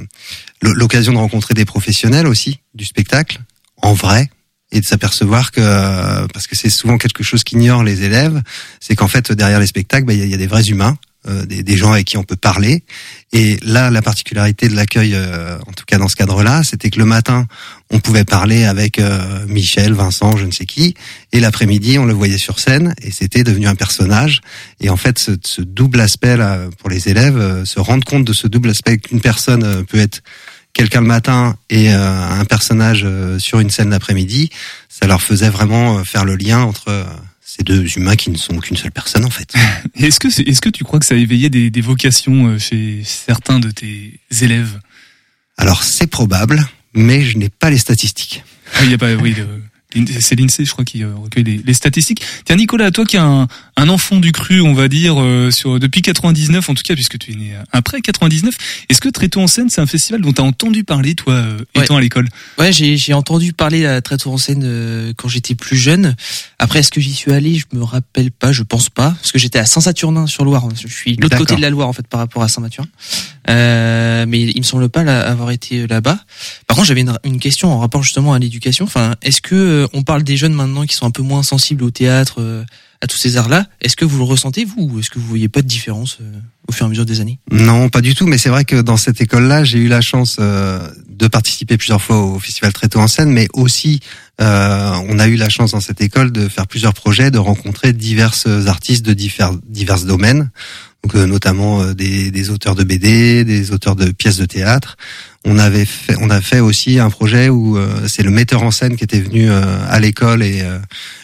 l'occasion 0.62 1.12
de 1.12 1.18
rencontrer 1.18 1.54
des 1.54 1.64
professionnels 1.64 2.26
aussi 2.26 2.58
du 2.74 2.84
spectacle 2.84 3.40
en 3.82 3.94
vrai 3.94 4.28
et 4.76 4.80
de 4.80 4.86
s'apercevoir 4.86 5.50
que 5.52 5.60
euh, 5.60 6.26
parce 6.32 6.46
que 6.46 6.54
c'est 6.56 6.70
souvent 6.70 6.98
quelque 6.98 7.22
chose 7.24 7.42
qu'ignorent 7.44 7.82
les 7.84 8.02
élèves, 8.02 8.40
c'est 8.80 8.94
qu'en 8.94 9.08
fait 9.08 9.32
derrière 9.32 9.60
les 9.60 9.66
spectacles, 9.66 10.04
bah, 10.06 10.12
il 10.12 10.18
y, 10.18 10.22
a- 10.22 10.26
il 10.26 10.30
y 10.30 10.34
a 10.34 10.38
des 10.38 10.46
vrais 10.46 10.64
humains, 10.64 10.96
euh, 11.28 11.44
des, 11.46 11.76
gens 11.76 11.92
avec 11.92 12.06
qui 12.06 12.16
on 12.18 12.22
peut 12.22 12.36
parler. 12.36 12.84
Et 13.32 13.58
là, 13.64 13.90
la 13.90 14.00
particularité 14.00 14.68
de 14.68 14.76
l'accueil, 14.76 15.12
euh, 15.14 15.58
en 15.66 15.72
tout 15.72 15.84
cas 15.84 15.98
dans 15.98 16.08
ce 16.08 16.14
cadre-là, 16.14 16.62
c'était 16.62 16.88
que 16.90 16.98
le 17.00 17.04
matin, 17.04 17.46
on 17.90 17.98
pouvait 17.98 18.24
parler 18.24 18.64
avec 18.64 18.98
euh, 19.00 19.44
Michel, 19.48 19.92
Vincent, 19.92 20.36
je 20.36 20.44
ne 20.44 20.52
sais 20.52 20.66
qui, 20.66 20.94
et 21.32 21.40
l'après-midi, 21.40 21.98
on 21.98 22.04
le 22.04 22.12
voyait 22.14 22.38
sur 22.38 22.60
scène, 22.60 22.94
et 23.02 23.10
c'était 23.10 23.42
devenu 23.42 23.66
un 23.66 23.74
personnage. 23.74 24.40
Et 24.80 24.88
en 24.88 24.96
fait, 24.96 25.18
ce, 25.18 25.32
ce 25.42 25.62
double 25.62 26.00
aspect 26.00 26.36
là 26.36 26.60
pour 26.78 26.90
les 26.90 27.08
élèves, 27.08 27.36
euh, 27.38 27.64
se 27.64 27.80
rendre 27.80 28.04
compte 28.04 28.24
de 28.24 28.32
ce 28.32 28.46
double 28.46 28.70
aspect 28.70 28.98
qu'une 28.98 29.20
personne 29.20 29.64
euh, 29.64 29.82
peut 29.82 29.98
être 29.98 30.20
quelqu'un 30.76 31.00
le 31.00 31.06
matin 31.06 31.56
et 31.70 31.90
euh, 31.92 32.28
un 32.40 32.44
personnage 32.44 33.02
euh, 33.04 33.38
sur 33.38 33.60
une 33.60 33.70
scène 33.70 33.90
l'après-midi, 33.90 34.50
ça 34.88 35.06
leur 35.06 35.22
faisait 35.22 35.48
vraiment 35.50 35.98
euh, 35.98 36.04
faire 36.04 36.24
le 36.24 36.36
lien 36.36 36.60
entre 36.60 37.06
ces 37.40 37.62
deux 37.62 37.86
humains 37.96 38.16
qui 38.16 38.30
ne 38.30 38.36
sont 38.36 38.58
qu'une 38.58 38.76
seule 38.76 38.92
personne 38.92 39.24
en 39.24 39.30
fait. 39.30 39.54
Est-ce 39.96 40.20
que, 40.20 40.28
est-ce 40.28 40.60
que 40.60 40.68
tu 40.68 40.84
crois 40.84 40.98
que 41.00 41.06
ça 41.06 41.14
a 41.14 41.18
éveillé 41.18 41.48
des, 41.48 41.70
des 41.70 41.80
vocations 41.80 42.58
chez 42.58 43.02
certains 43.04 43.58
de 43.58 43.70
tes 43.70 44.20
élèves? 44.42 44.78
Alors 45.56 45.82
c'est 45.82 46.06
probable, 46.06 46.66
mais 46.92 47.22
je 47.22 47.38
n'ai 47.38 47.48
pas 47.48 47.70
les 47.70 47.78
statistiques. 47.78 48.44
Ah, 48.74 48.84
Il 48.84 48.90
y 48.90 48.94
a 48.94 48.98
pas, 48.98 49.14
oui, 49.14 49.32
de- 49.38 49.46
C'est 50.20 50.38
l'INSEE, 50.38 50.64
je 50.64 50.72
crois, 50.72 50.84
qui 50.84 51.02
euh, 51.02 51.14
recueille 51.14 51.44
les, 51.44 51.60
les, 51.64 51.74
statistiques. 51.74 52.22
Tiens, 52.44 52.56
Nicolas, 52.56 52.90
toi 52.90 53.04
qui 53.04 53.16
es 53.16 53.20
un, 53.20 53.46
un, 53.76 53.88
enfant 53.88 54.18
du 54.18 54.32
cru, 54.32 54.60
on 54.60 54.74
va 54.74 54.88
dire, 54.88 55.14
euh, 55.18 55.50
sur 55.50 55.78
depuis 55.78 56.02
99 56.02 56.68
en 56.68 56.74
tout 56.74 56.82
cas, 56.82 56.94
puisque 56.94 57.18
tu 57.18 57.32
es 57.32 57.34
né 57.36 57.54
après 57.72 58.00
99, 58.00 58.54
est-ce 58.88 59.00
que 59.00 59.08
Tréteau 59.08 59.40
en 59.40 59.46
scène, 59.46 59.70
c'est 59.70 59.80
un 59.80 59.86
festival 59.86 60.20
dont 60.20 60.32
tu 60.32 60.40
as 60.40 60.44
entendu 60.44 60.84
parler, 60.84 61.14
toi, 61.14 61.34
euh, 61.34 61.58
étant 61.74 61.96
à 61.96 62.00
l'école? 62.00 62.28
Ouais, 62.58 62.72
j'ai 62.72 63.14
entendu 63.14 63.52
parler 63.52 63.86
à 63.86 64.00
Tréteau 64.00 64.32
en 64.32 64.38
scène 64.38 64.62
euh, 64.64 65.12
quand 65.16 65.28
j'étais 65.28 65.54
plus 65.54 65.76
jeune. 65.76 66.16
Après, 66.58 66.80
est-ce 66.80 66.90
que 66.90 67.00
j'y 67.00 67.14
suis 67.14 67.32
allé? 67.32 67.54
Je 67.54 67.66
me 67.76 67.84
rappelle 67.84 68.30
pas, 68.30 68.52
je 68.52 68.62
pense 68.62 68.90
pas, 68.90 69.10
parce 69.10 69.32
que 69.32 69.38
j'étais 69.38 69.58
à 69.58 69.66
Saint-Saturnin 69.66 70.26
sur 70.26 70.44
Loire. 70.44 70.68
Je 70.74 70.88
suis 70.88 71.16
de 71.16 71.22
l'autre 71.22 71.38
côté 71.38 71.56
de 71.56 71.62
la 71.62 71.70
Loire 71.70 71.88
en 71.88 71.92
fait 71.92 72.06
par 72.06 72.20
rapport 72.20 72.42
à 72.42 72.48
Saint-Mathurin. 72.48 72.88
Euh, 73.48 74.24
mais 74.26 74.40
il 74.40 74.58
me 74.58 74.64
semble 74.64 74.88
pas 74.88 75.02
avoir 75.02 75.50
été 75.50 75.86
là-bas. 75.86 76.18
Par 76.66 76.76
contre, 76.76 76.88
j'avais 76.88 77.04
une, 77.24 77.38
question 77.38 77.72
en 77.72 77.78
rapport 77.78 78.02
justement 78.02 78.32
à 78.32 78.38
l'éducation. 78.38 78.84
Enfin, 78.84 79.14
est-ce 79.22 79.40
que 79.40 79.86
on 79.92 80.02
parle 80.02 80.22
des 80.22 80.36
jeunes 80.36 80.54
maintenant 80.54 80.84
qui 80.84 80.94
sont 80.94 81.06
un 81.06 81.10
peu 81.10 81.22
moins 81.22 81.42
sensibles 81.42 81.84
au 81.84 81.90
théâtre, 81.90 82.40
euh, 82.40 82.64
à 83.00 83.06
tous 83.06 83.16
ces 83.16 83.36
arts-là. 83.36 83.66
Est-ce 83.80 83.96
que 83.96 84.04
vous 84.04 84.18
le 84.18 84.24
ressentez 84.24 84.64
vous 84.64 84.90
ou 84.92 84.98
est-ce 85.00 85.10
que 85.10 85.18
vous 85.18 85.26
voyez 85.26 85.48
pas 85.48 85.62
de 85.62 85.66
différence 85.66 86.18
euh, 86.20 86.38
au 86.68 86.72
fur 86.72 86.84
et 86.84 86.86
à 86.86 86.88
mesure 86.88 87.06
des 87.06 87.20
années? 87.20 87.38
Non, 87.50 87.88
pas 87.88 88.00
du 88.00 88.14
tout. 88.14 88.26
Mais 88.26 88.38
c'est 88.38 88.48
vrai 88.48 88.64
que 88.64 88.80
dans 88.80 88.96
cette 88.96 89.20
école-là, 89.20 89.64
j'ai 89.64 89.78
eu 89.78 89.88
la 89.88 90.00
chance 90.00 90.36
euh, 90.40 90.80
de 91.08 91.26
participer 91.26 91.76
plusieurs 91.76 92.02
fois 92.02 92.22
au 92.22 92.38
festival 92.38 92.72
Tréteau 92.72 93.00
en 93.00 93.08
scène, 93.08 93.30
mais 93.30 93.48
aussi 93.52 94.00
on 94.38 95.18
a 95.18 95.28
eu 95.28 95.36
la 95.36 95.48
chance 95.48 95.70
dans 95.70 95.80
cette 95.80 96.02
école 96.02 96.30
de 96.30 96.46
faire 96.46 96.66
plusieurs 96.66 96.92
projets, 96.92 97.30
de 97.30 97.38
rencontrer 97.38 97.94
divers 97.94 98.34
artistes 98.66 99.04
de 99.04 99.14
divers, 99.14 99.52
domaines. 100.04 100.50
Donc, 101.02 101.14
notamment 101.14 101.94
des, 101.94 102.30
des 102.30 102.50
auteurs 102.50 102.74
de 102.74 102.84
BD, 102.84 103.44
des 103.44 103.72
auteurs 103.72 103.96
de 103.96 104.10
pièces 104.10 104.36
de 104.36 104.44
théâtre 104.44 104.98
on 105.48 105.58
avait 105.58 105.84
fait, 105.84 106.16
on 106.20 106.28
a 106.28 106.40
fait 106.40 106.58
aussi 106.58 106.98
un 106.98 107.08
projet 107.08 107.48
où 107.48 107.78
euh, 107.78 108.08
c'est 108.08 108.24
le 108.24 108.32
metteur 108.32 108.64
en 108.64 108.72
scène 108.72 108.96
qui 108.96 109.04
était 109.04 109.20
venu 109.20 109.48
euh, 109.48 109.62
à 109.88 110.00
l'école 110.00 110.42
et 110.42 110.60
euh, 110.62 110.78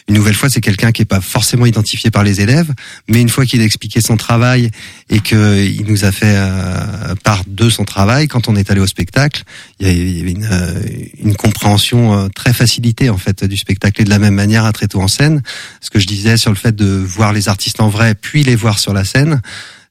une 0.07 0.15
nouvelle 0.15 0.33
fois 0.33 0.49
c'est 0.49 0.61
quelqu'un 0.61 0.93
qui 0.93 1.01
est 1.01 1.05
pas 1.05 1.19
forcément 1.19 1.65
identifié 1.65 2.09
par 2.09 2.23
les 2.23 2.39
élèves, 2.39 2.71
mais 3.09 3.19
une 3.19 3.27
fois 3.27 3.45
qu'il 3.45 3.59
a 3.59 3.65
expliqué 3.65 3.99
son 3.99 4.15
travail 4.15 4.71
et 5.09 5.19
que 5.19 5.61
il 5.61 5.85
nous 5.87 6.05
a 6.05 6.11
fait 6.11 6.37
part 7.23 7.43
de 7.47 7.69
son 7.69 7.83
travail, 7.83 8.27
quand 8.27 8.47
on 8.47 8.55
est 8.55 8.69
allé 8.71 8.79
au 8.79 8.87
spectacle, 8.87 9.43
il 9.79 9.87
y 9.87 10.21
avait 10.21 10.31
une, 10.31 10.49
une 11.21 11.35
compréhension 11.35 12.29
très 12.29 12.53
facilitée 12.53 13.09
en 13.09 13.17
fait 13.17 13.43
du 13.43 13.57
spectacle 13.57 14.01
et 14.01 14.05
de 14.05 14.09
la 14.09 14.19
même 14.19 14.35
manière 14.35 14.65
à 14.65 14.73
Tréteau 14.73 15.01
en 15.01 15.07
scène. 15.07 15.41
Ce 15.81 15.89
que 15.89 15.99
je 15.99 16.07
disais 16.07 16.37
sur 16.37 16.51
le 16.51 16.57
fait 16.57 16.75
de 16.75 16.85
voir 16.85 17.31
les 17.33 17.47
artistes 17.47 17.79
en 17.79 17.87
vrai 17.87 18.15
puis 18.15 18.43
les 18.43 18.55
voir 18.55 18.79
sur 18.79 18.93
la 18.93 19.05
scène. 19.05 19.41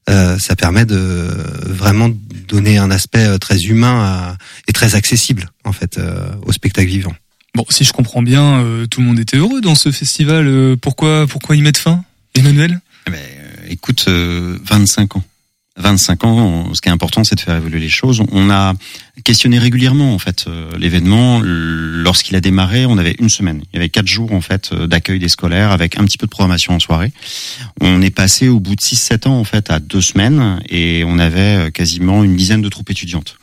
Euh, 0.09 0.37
ça 0.37 0.55
permet 0.55 0.85
de 0.85 1.29
vraiment 1.65 2.09
donner 2.47 2.77
un 2.77 2.91
aspect 2.91 3.25
euh, 3.25 3.37
très 3.37 3.63
humain 3.63 4.35
et 4.67 4.73
très 4.73 4.95
accessible 4.95 5.49
en 5.63 5.71
fait 5.71 5.97
euh, 5.97 6.27
au 6.45 6.51
spectacle 6.51 6.89
vivant. 6.89 7.15
Bon, 7.55 7.65
si 7.69 7.83
je 7.83 7.93
comprends 7.93 8.23
bien, 8.23 8.65
tout 8.89 8.99
le 8.99 9.05
monde 9.05 9.19
était 9.19 9.37
heureux 9.37 9.61
dans 9.61 9.75
ce 9.75 9.91
festival. 9.91 10.75
pourquoi, 10.81 11.27
pourquoi 11.27 11.55
y 11.55 11.61
mettre 11.61 11.79
fin, 11.79 12.03
Emmanuel? 12.33 12.79
Eh 13.05 13.11
ben, 13.11 13.19
Écoute, 13.69 14.07
25 14.07 15.17
ans. 15.17 15.23
25 15.77 16.23
ans, 16.25 16.73
ce 16.75 16.81
qui 16.81 16.89
est 16.89 16.91
important, 16.91 17.23
c'est 17.23 17.33
de 17.33 17.39
faire 17.39 17.55
évoluer 17.55 17.79
les 17.79 17.89
choses. 17.89 18.21
On 18.31 18.51
a 18.51 18.73
questionné 19.23 19.57
régulièrement 19.57 20.13
en 20.13 20.19
fait 20.19 20.45
euh, 20.47 20.69
l'événement. 20.77 21.41
Lorsqu'il 21.43 22.35
a 22.35 22.41
démarré, 22.41 22.85
on 22.85 22.99
avait 22.99 23.15
une 23.17 23.29
semaine. 23.29 23.63
Il 23.71 23.77
y 23.77 23.79
avait 23.79 23.89
quatre 23.89 24.05
jours 24.05 24.33
en 24.33 24.41
fait 24.41 24.69
euh, 24.71 24.85
d'accueil 24.85 25.17
des 25.17 25.29
scolaires 25.29 25.71
avec 25.71 25.97
un 25.97 26.05
petit 26.05 26.19
peu 26.19 26.27
de 26.27 26.31
programmation 26.31 26.75
en 26.75 26.79
soirée. 26.79 27.11
On 27.81 28.03
est 28.03 28.11
passé 28.11 28.49
au 28.49 28.59
bout 28.59 28.75
de 28.75 28.81
6-7 28.81 29.27
ans 29.27 29.39
en 29.39 29.43
fait 29.43 29.71
à 29.71 29.79
deux 29.79 30.01
semaines 30.01 30.61
et 30.69 31.03
on 31.07 31.17
avait 31.17 31.67
euh, 31.67 31.69
quasiment 31.71 32.23
une 32.23 32.35
dizaine 32.35 32.61
de 32.61 32.69
troupes 32.69 32.91
étudiantes. 32.91 33.37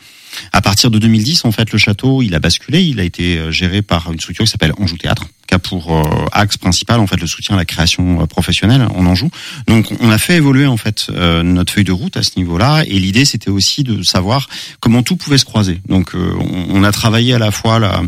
À 0.52 0.62
partir 0.62 0.92
de 0.92 1.00
2010, 1.00 1.44
en 1.44 1.50
fait, 1.50 1.72
le 1.72 1.78
château, 1.78 2.22
il 2.22 2.36
a 2.36 2.38
basculé. 2.38 2.84
Il 2.84 3.00
a 3.00 3.02
été 3.04 3.50
géré 3.50 3.82
par 3.82 4.12
une 4.12 4.20
structure 4.20 4.44
qui 4.44 4.50
s'appelle 4.50 4.72
Anjou 4.78 4.96
Théâtre, 4.96 5.26
qui 5.50 5.54
a 5.54 5.58
pour 5.58 5.96
euh, 5.96 6.04
axe 6.30 6.56
principal, 6.56 7.00
en 7.00 7.08
fait, 7.08 7.20
le 7.20 7.26
soutien 7.26 7.56
à 7.56 7.58
la 7.58 7.64
création 7.64 8.22
euh, 8.22 8.26
professionnelle 8.26 8.86
en 8.94 9.04
Anjou. 9.04 9.30
Donc, 9.66 9.92
on 10.00 10.10
a 10.10 10.18
fait 10.18 10.36
évoluer, 10.36 10.66
en 10.66 10.76
fait, 10.76 11.08
notre 11.10 11.72
feuille 11.72 11.84
de 11.84 11.92
route 11.92 12.16
à 12.16 12.22
ce 12.22 12.30
niveau-là. 12.36 12.84
Et 12.86 12.98
l'idée, 12.98 13.24
c'était 13.24 13.50
aussi 13.50 13.82
de 13.82 14.02
savoir 14.02 14.48
comment 14.78 15.02
tout 15.02 15.16
pouvait 15.16 15.38
se 15.38 15.44
croiser. 15.44 15.80
Donc, 15.88 16.12
on, 16.14 16.84
a 16.84 16.92
travaillé 16.92 17.34
à 17.34 17.38
la 17.38 17.50
fois 17.50 17.78
la, 17.78 18.02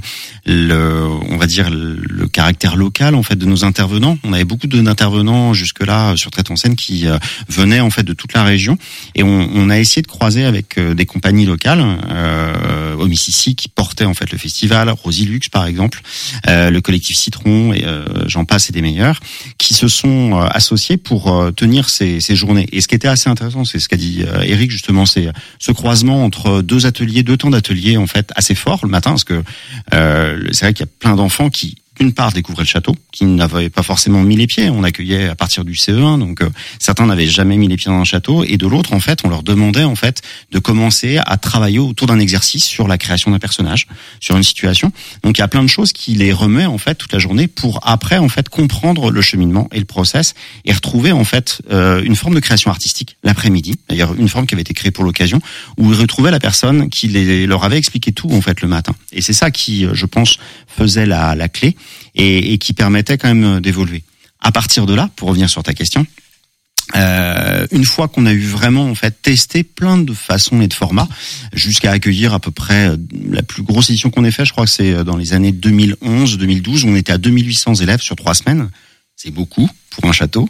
le, 0.47 1.07
on 1.31 1.37
va 1.37 1.47
dire, 1.47 1.69
le 1.71 2.27
caractère 2.29 2.77
local, 2.77 3.15
en 3.15 3.23
fait, 3.23 3.37
de 3.37 3.47
nos 3.47 3.65
intervenants. 3.65 4.19
On 4.25 4.33
avait 4.33 4.45
beaucoup 4.45 4.67
d'intervenants 4.67 5.53
jusque-là 5.53 6.17
sur 6.17 6.31
Traite 6.31 6.51
en 6.51 6.57
scène 6.57 6.77
qui 6.77 7.07
venaient, 7.49 7.81
en 7.81 7.91
fait, 7.91 8.05
de 8.05 8.13
toute 8.13 8.33
la 8.35 8.45
région. 8.45 8.79
Et 9.15 9.23
on, 9.23 9.51
on 9.53 9.71
a 9.71 9.79
essayé 9.79 10.03
de 10.03 10.07
croiser 10.07 10.45
avec 10.45 10.79
des 10.79 11.07
compagnies 11.07 11.47
locales 11.47 11.85
euh, 12.11 12.95
au 12.95 13.07
Mississippi 13.07 13.57
qui 13.57 13.69
portait 13.69 14.05
en 14.05 14.15
fait 14.15 14.31
le 14.31 14.39
festival, 14.39 14.91
Rosilux 14.91 15.41
par 15.51 15.67
exemple, 15.67 16.03
euh, 16.49 16.71
le 16.71 16.81
collectif 16.81 17.17
Et 17.75 17.85
euh, 17.85 18.05
j'en 18.27 18.45
passe 18.45 18.69
et 18.69 18.73
des 18.73 18.83
meilleurs, 18.83 19.21
qui 19.59 19.75
se 19.75 19.89
sont 19.89 20.33
euh, 20.35 20.47
associés 20.51 20.97
pour 20.97 21.33
euh, 21.33 21.51
tenir 21.51 21.89
ces, 21.89 22.21
ces, 22.21 22.37
journées. 22.37 22.69
Et 22.73 22.81
ce 22.81 22.89
qui 22.89 22.95
était 22.95 23.09
assez 23.09 23.29
intéressant, 23.29 23.65
c'est 23.65 23.79
ce 23.79 23.89
qu'a 23.89 23.97
dit 23.97 24.25
Eric 24.43 24.71
justement, 24.71 25.07
c'est 25.07 25.29
ce 25.59 25.73
croisement 25.73 26.25
entre 26.25 26.63
deux 26.63 26.87
ateliers, 26.87 27.23
deux 27.23 27.37
temps 27.37 27.51
d'ateliers 27.51 27.97
en 27.97 28.07
fait 28.07 28.31
assez 28.35 28.55
fort 28.55 28.81
le 28.83 28.89
matin, 28.89 29.11
parce 29.11 29.25
que 29.25 29.43
c'est 29.91 30.65
vrai 30.65 30.75
qu'il 30.75 30.87
y 30.87 30.89
a 30.89 30.93
plein 30.99 31.17
d'enfants 31.17 31.51
qui 31.51 31.77
une 32.01 32.13
part 32.13 32.33
découvrir 32.33 32.63
le 32.63 32.69
château, 32.69 32.97
qui 33.13 33.25
n'avaient 33.25 33.71
pas 33.71 33.83
forcément 33.83 34.23
mis 34.23 34.37
les 34.37 34.47
pieds. 34.47 34.71
On 34.71 34.83
accueillait 34.83 35.29
à 35.29 35.35
partir 35.35 35.65
du 35.65 35.75
CE1, 35.75 36.19
donc 36.19 36.43
euh, 36.43 36.49
certains 36.79 37.07
n'avaient 37.07 37.27
jamais 37.27 37.57
mis 37.57 37.69
les 37.69 37.77
pieds 37.77 37.91
dans 37.91 37.99
un 37.99 38.05
château, 38.05 38.45
et 38.45 38.57
de 38.57 38.67
l'autre, 38.67 38.93
en 38.93 39.01
fait, 39.01 39.21
on 39.25 39.29
leur 39.29 39.43
demandait 39.43 39.85
en 39.85 39.95
fait 39.95 40.23
de 40.51 40.59
commencer 40.59 41.19
à 41.25 41.37
travailler 41.37 41.79
autour 41.79 42.07
d'un 42.07 42.19
exercice 42.19 42.65
sur 42.65 42.89
la 42.89 42.99
création 42.99 43.31
d'un 43.31 43.39
personnage, 43.39 43.87
sur 44.21 44.37
une 44.37 44.43
situation. 44.43 44.93
Donc 45.23 45.39
il 45.39 45.41
y 45.41 45.45
a 45.45 45.49
plein 45.49 45.63
de 45.63 45.69
choses 45.69 45.93
qui 45.93 46.15
les 46.15 46.33
remet 46.33 46.67
en 46.67 46.79
fait 46.79 46.95
toute 46.95 47.13
la 47.13 47.19
journée 47.19 47.47
pour 47.47 47.81
après 47.83 48.19
en 48.19 48.29
fait 48.29 48.49
comprendre 48.49 49.11
le 49.11 49.21
cheminement 49.21 49.69
et 49.73 49.79
le 49.79 49.85
process 49.85 50.35
et 50.65 50.73
retrouver 50.73 51.13
en 51.13 51.25
fait 51.25 51.63
euh, 51.71 52.03
une 52.03 52.17
forme 52.17 52.35
de 52.35 52.41
création 52.41 52.71
artistique 52.71 53.17
l'après-midi, 53.23 53.79
d'ailleurs 53.89 54.15
une 54.15 54.29
forme 54.29 54.47
qui 54.47 54.55
avait 54.55 54.63
été 54.63 54.75
créée 54.75 54.91
pour 54.91 55.05
l'occasion, 55.05 55.41
où 55.77 55.93
ils 55.93 55.99
retrouvaient 55.99 56.31
la 56.31 56.41
personne 56.41 56.89
qui 56.89 57.09
les, 57.09 57.47
leur 57.47 57.65
avait 57.65 57.79
expliqué 57.79 58.13
tout 58.13 58.31
en 58.31 58.41
fait 58.41 58.61
le 58.61 58.69
matin. 58.69 58.95
Et 59.13 59.21
c'est 59.21 59.33
ça 59.33 59.51
qui, 59.51 59.85
euh, 59.85 59.95
je 59.95 60.07
pense, 60.07 60.39
faisait 60.67 61.07
la, 61.07 61.35
la 61.35 61.49
clé 61.49 61.77
et, 62.15 62.53
et 62.53 62.59
qui 62.59 62.73
permettait 62.73 63.19
quand 63.19 63.35
même 63.35 63.61
d'évoluer. 63.61 64.03
À 64.41 64.53
partir 64.53 64.87
de 64.87 64.95
là, 64.95 65.09
pour 65.17 65.29
revenir 65.29 65.49
sur 65.49 65.63
ta 65.63 65.73
question, 65.73 66.07
euh, 66.95 67.67
une 67.71 67.85
fois 67.85 68.09
qu'on 68.09 68.27
a 68.27 68.33
eu 68.33 68.45
vraiment 68.45 68.85
en 68.85 68.95
fait 68.95 69.23
testé 69.23 69.63
plein 69.63 69.97
de 69.99 70.13
façons 70.13 70.61
et 70.61 70.69
de 70.69 70.75
formats, 70.75 71.09
jusqu'à 71.53 71.93
accueillir 71.93 72.35
à 72.35 72.41
peu 72.41 72.51
près 72.51 72.89
euh, 72.89 72.97
la 73.31 73.43
plus 73.43 73.63
grosse 73.63 73.91
édition 73.91 74.11
qu'on 74.11 74.25
ait 74.25 74.31
fait, 74.31 74.45
je 74.45 74.53
crois 74.53 74.65
que 74.65 74.71
c'est 74.71 74.93
euh, 74.93 75.05
dans 75.05 75.17
les 75.17 75.33
années 75.33 75.53
2011-2012, 75.53 76.87
on 76.87 76.97
était 76.97 77.13
à 77.13 77.19
2800 77.19 77.77
élèves 77.77 78.01
sur 78.01 78.17
trois 78.17 78.35
semaines. 78.35 78.69
C'est 79.23 79.31
beaucoup 79.31 79.71
pour 79.91 80.07
un 80.07 80.13
château. 80.13 80.49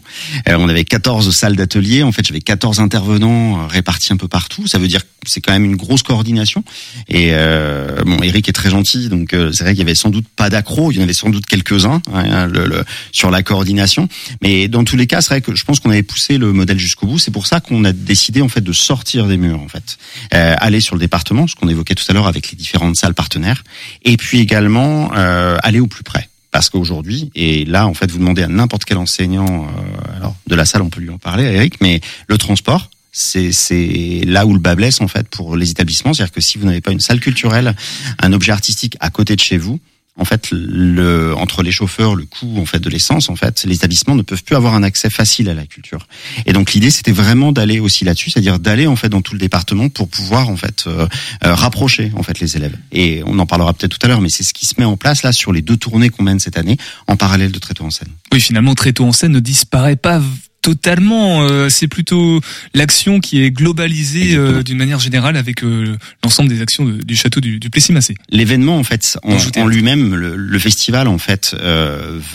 Euh, 0.48 0.56
on 0.58 0.66
avait 0.66 0.86
14 0.86 1.30
salles 1.36 1.56
d'atelier. 1.56 2.02
En 2.02 2.10
fait, 2.10 2.26
j'avais 2.26 2.40
14 2.40 2.80
intervenants 2.80 3.60
euh, 3.60 3.66
répartis 3.66 4.14
un 4.14 4.16
peu 4.16 4.28
partout. 4.28 4.66
Ça 4.66 4.78
veut 4.78 4.88
dire 4.88 5.02
que 5.02 5.08
c'est 5.26 5.42
quand 5.42 5.52
même 5.52 5.66
une 5.66 5.76
grosse 5.76 6.02
coordination. 6.02 6.64
Et 7.06 7.32
euh, 7.32 8.02
bon, 8.06 8.22
Eric 8.22 8.48
est 8.48 8.52
très 8.52 8.70
gentil, 8.70 9.10
donc 9.10 9.34
euh, 9.34 9.52
c'est 9.52 9.64
vrai 9.64 9.74
qu'il 9.74 9.80
y 9.80 9.82
avait 9.82 9.94
sans 9.94 10.08
doute 10.08 10.26
pas 10.26 10.48
d'accro. 10.48 10.90
Il 10.90 10.96
y 10.96 11.00
en 11.00 11.02
avait 11.02 11.12
sans 11.12 11.28
doute 11.28 11.44
quelques-uns 11.44 12.00
hein, 12.14 12.46
le, 12.46 12.82
sur 13.10 13.30
la 13.30 13.42
coordination. 13.42 14.08
Mais 14.40 14.68
dans 14.68 14.84
tous 14.84 14.96
les 14.96 15.06
cas, 15.06 15.20
c'est 15.20 15.34
vrai 15.34 15.40
que 15.42 15.54
je 15.54 15.64
pense 15.64 15.78
qu'on 15.78 15.90
avait 15.90 16.02
poussé 16.02 16.38
le 16.38 16.54
modèle 16.54 16.78
jusqu'au 16.78 17.06
bout. 17.06 17.18
C'est 17.18 17.30
pour 17.30 17.46
ça 17.46 17.60
qu'on 17.60 17.84
a 17.84 17.92
décidé 17.92 18.40
en 18.40 18.48
fait 18.48 18.62
de 18.62 18.72
sortir 18.72 19.26
des 19.26 19.36
murs, 19.36 19.60
en 19.60 19.68
fait, 19.68 19.98
euh, 20.32 20.54
aller 20.60 20.80
sur 20.80 20.94
le 20.94 21.00
département, 21.00 21.46
ce 21.46 21.56
qu'on 21.56 21.68
évoquait 21.68 21.94
tout 21.94 22.04
à 22.08 22.14
l'heure 22.14 22.26
avec 22.26 22.50
les 22.50 22.56
différentes 22.56 22.96
salles 22.96 23.14
partenaires, 23.14 23.64
et 24.02 24.16
puis 24.16 24.38
également 24.38 25.10
aller 25.12 25.80
au 25.80 25.86
plus 25.86 26.04
près 26.04 26.30
parce 26.52 26.70
qu'aujourd'hui, 26.70 27.30
et 27.34 27.64
là, 27.64 27.86
en 27.88 27.94
fait, 27.94 28.10
vous 28.10 28.18
demandez 28.18 28.42
à 28.42 28.48
n'importe 28.48 28.84
quel 28.84 28.98
enseignant, 28.98 29.64
euh, 29.64 30.16
alors 30.16 30.36
de 30.46 30.54
la 30.54 30.64
salle, 30.64 30.82
on 30.82 30.90
peut 30.90 31.00
lui 31.00 31.10
en 31.10 31.18
parler, 31.18 31.44
Eric, 31.44 31.80
mais 31.80 32.00
le 32.28 32.38
transport, 32.38 32.90
c'est 33.10 34.22
là 34.24 34.46
où 34.46 34.52
le 34.52 34.58
bas 34.58 34.74
blesse 34.74 35.00
en 35.00 35.08
fait 35.08 35.28
pour 35.28 35.56
les 35.56 35.70
établissements, 35.70 36.14
c'est-à-dire 36.14 36.32
que 36.32 36.40
si 36.40 36.58
vous 36.58 36.66
n'avez 36.66 36.80
pas 36.80 36.92
une 36.92 37.00
salle 37.00 37.20
culturelle, 37.20 37.74
un 38.18 38.32
objet 38.32 38.52
artistique 38.52 38.96
à 39.00 39.10
côté 39.10 39.34
de 39.34 39.40
chez 39.40 39.58
vous, 39.58 39.80
en 40.18 40.26
fait, 40.26 40.48
le, 40.50 41.34
entre 41.36 41.62
les 41.62 41.72
chauffeurs, 41.72 42.14
le 42.14 42.26
coût 42.26 42.58
en 42.58 42.66
fait 42.66 42.78
de 42.78 42.90
l'essence, 42.90 43.30
en 43.30 43.36
fait, 43.36 43.64
les 43.64 43.76
établissements 43.76 44.14
ne 44.14 44.22
peuvent 44.22 44.44
plus 44.44 44.56
avoir 44.56 44.74
un 44.74 44.82
accès 44.82 45.08
facile 45.08 45.48
à 45.48 45.54
la 45.54 45.64
culture. 45.64 46.06
Et 46.44 46.52
donc 46.52 46.72
l'idée, 46.74 46.90
c'était 46.90 47.12
vraiment 47.12 47.50
d'aller 47.50 47.80
aussi 47.80 48.04
là-dessus, 48.04 48.30
c'est-à-dire 48.30 48.58
d'aller 48.58 48.86
en 48.86 48.96
fait 48.96 49.08
dans 49.08 49.22
tout 49.22 49.32
le 49.32 49.38
département 49.38 49.88
pour 49.88 50.08
pouvoir 50.08 50.50
en 50.50 50.56
fait 50.56 50.84
euh, 50.86 51.06
euh, 51.44 51.54
rapprocher 51.54 52.12
en 52.14 52.22
fait 52.22 52.40
les 52.40 52.56
élèves. 52.56 52.76
Et 52.92 53.22
on 53.24 53.38
en 53.38 53.46
parlera 53.46 53.72
peut-être 53.72 53.98
tout 53.98 54.04
à 54.04 54.08
l'heure, 54.08 54.20
mais 54.20 54.28
c'est 54.28 54.42
ce 54.42 54.52
qui 54.52 54.66
se 54.66 54.74
met 54.78 54.84
en 54.84 54.98
place 54.98 55.22
là 55.22 55.32
sur 55.32 55.52
les 55.52 55.62
deux 55.62 55.78
tournées 55.78 56.10
qu'on 56.10 56.22
mène 56.22 56.40
cette 56.40 56.58
année, 56.58 56.76
en 57.06 57.16
parallèle 57.16 57.50
de 57.50 57.58
Tréteau 57.58 57.84
en 57.84 57.90
scène. 57.90 58.08
Oui, 58.32 58.40
finalement, 58.40 58.74
Tréteau 58.74 59.04
en 59.04 59.12
scène 59.12 59.32
ne 59.32 59.40
disparaît 59.40 59.96
pas 59.96 60.20
totalement. 60.62 61.42
Euh, 61.42 61.68
c'est 61.68 61.88
plutôt 61.88 62.40
l'action 62.72 63.20
qui 63.20 63.42
est 63.42 63.50
globalisée 63.50 64.34
euh, 64.36 64.62
d'une 64.62 64.78
manière 64.78 65.00
générale 65.00 65.36
avec 65.36 65.62
euh, 65.62 65.96
l'ensemble 66.22 66.48
des 66.48 66.62
actions 66.62 66.84
du 66.84 67.16
château 67.16 67.40
du, 67.40 67.58
du 67.58 67.68
Plessis-Massé. 67.68 68.14
L'événement, 68.30 68.78
en 68.78 68.84
fait, 68.84 69.18
en, 69.24 69.36
en 69.60 69.66
lui-même, 69.66 70.14
le, 70.14 70.58
festival, 70.58 71.08
en 71.08 71.18
fait, 71.18 71.56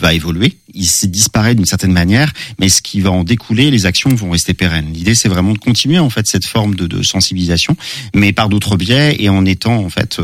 va 0.00 0.12
évoluer. 0.12 0.54
Il 0.74 0.86
s'est 0.86 1.06
disparaît 1.06 1.54
d'une 1.54 1.64
certaine 1.64 1.92
manière, 1.92 2.32
mais 2.60 2.68
ce 2.68 2.82
qui 2.82 3.00
va 3.00 3.10
en 3.10 3.24
découler, 3.24 3.70
les 3.70 3.86
actions 3.86 4.10
vont 4.10 4.30
rester 4.30 4.52
pérennes. 4.52 4.92
L'idée, 4.92 5.14
c'est 5.14 5.30
vraiment 5.30 5.54
de 5.54 5.58
continuer, 5.58 5.98
en 5.98 6.10
fait, 6.10 6.26
cette 6.26 6.46
forme 6.46 6.74
de, 6.74 6.86
de 6.86 7.02
sensibilisation, 7.02 7.74
mais 8.14 8.34
par 8.34 8.50
d'autres 8.50 8.76
biais 8.76 9.16
et 9.18 9.30
en 9.30 9.46
étant, 9.46 9.78
en 9.78 9.88
fait, 9.88 10.20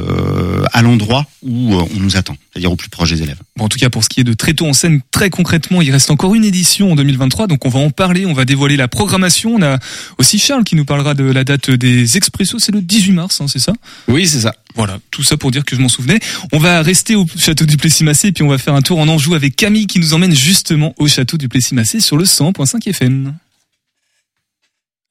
à 0.73 0.83
l'endroit 0.83 1.27
où 1.43 1.75
on 1.75 2.01
nous 2.01 2.17
attend. 2.17 2.37
c'est-à-dire 2.53 2.73
au 2.73 2.77
plus 2.77 2.90
proche 2.90 3.11
des 3.11 3.23
élèves. 3.23 3.38
Bon, 3.57 3.64
en 3.64 3.69
tout 3.69 3.79
cas, 3.79 3.88
pour 3.88 4.05
ce 4.05 4.11
qui 4.11 4.21
est 4.21 4.25
de 4.25 4.35
Tréteau 4.35 4.67
en 4.67 4.75
scène, 4.75 5.01
très 5.11 5.31
concrètement, 5.31 5.81
il 5.81 5.90
reste 5.90 6.11
encore 6.11 6.35
une 6.35 6.45
édition 6.45 6.93
en 6.93 6.95
2023, 6.95 7.47
donc 7.47 7.64
on 7.64 7.71
va 7.71 7.81
en 7.81 7.90
parler, 7.94 8.26
on 8.26 8.33
va 8.33 8.44
dévoiler 8.44 8.76
la 8.76 8.88
programmation. 8.88 9.54
On 9.54 9.62
a 9.62 9.78
aussi 10.18 10.38
Charles 10.38 10.64
qui 10.64 10.76
nous 10.76 10.85
parlera 10.85 11.14
de 11.14 11.24
la 11.24 11.44
date 11.44 11.70
des 11.70 12.16
Expressos, 12.16 12.59
c'est 12.59 12.72
le 12.72 12.80
18 12.80 13.12
mars, 13.12 13.40
hein, 13.40 13.46
c'est 13.48 13.59
ça? 13.59 13.72
Oui, 14.09 14.26
c'est 14.26 14.40
ça. 14.40 14.54
Voilà, 14.74 14.98
tout 15.11 15.22
ça 15.22 15.37
pour 15.37 15.50
dire 15.50 15.64
que 15.64 15.76
je 15.76 15.80
m'en 15.80 15.88
souvenais. 15.88 16.18
On 16.52 16.59
va 16.59 16.83
rester 16.83 17.14
au 17.14 17.26
château 17.38 17.64
du 17.64 17.76
Plessis-Massé, 17.76 18.33
puis 18.33 18.42
on 18.42 18.48
va 18.48 18.59
faire 18.59 18.74
un 18.74 18.83
tour 18.83 18.98
en 18.98 19.09
Anjou 19.09 19.35
avec 19.35 19.54
Camille 19.57 19.87
qui 19.87 19.98
nous 20.00 20.14
emmène 20.14 20.35
justement 20.35 20.94
au 20.98 21.07
château 21.09 21.37
du 21.37 21.48
Plessis-Massé 21.48 22.00
sur 22.00 22.16
le 22.16 22.24
100.5 22.24 22.88
FM. 22.88 23.35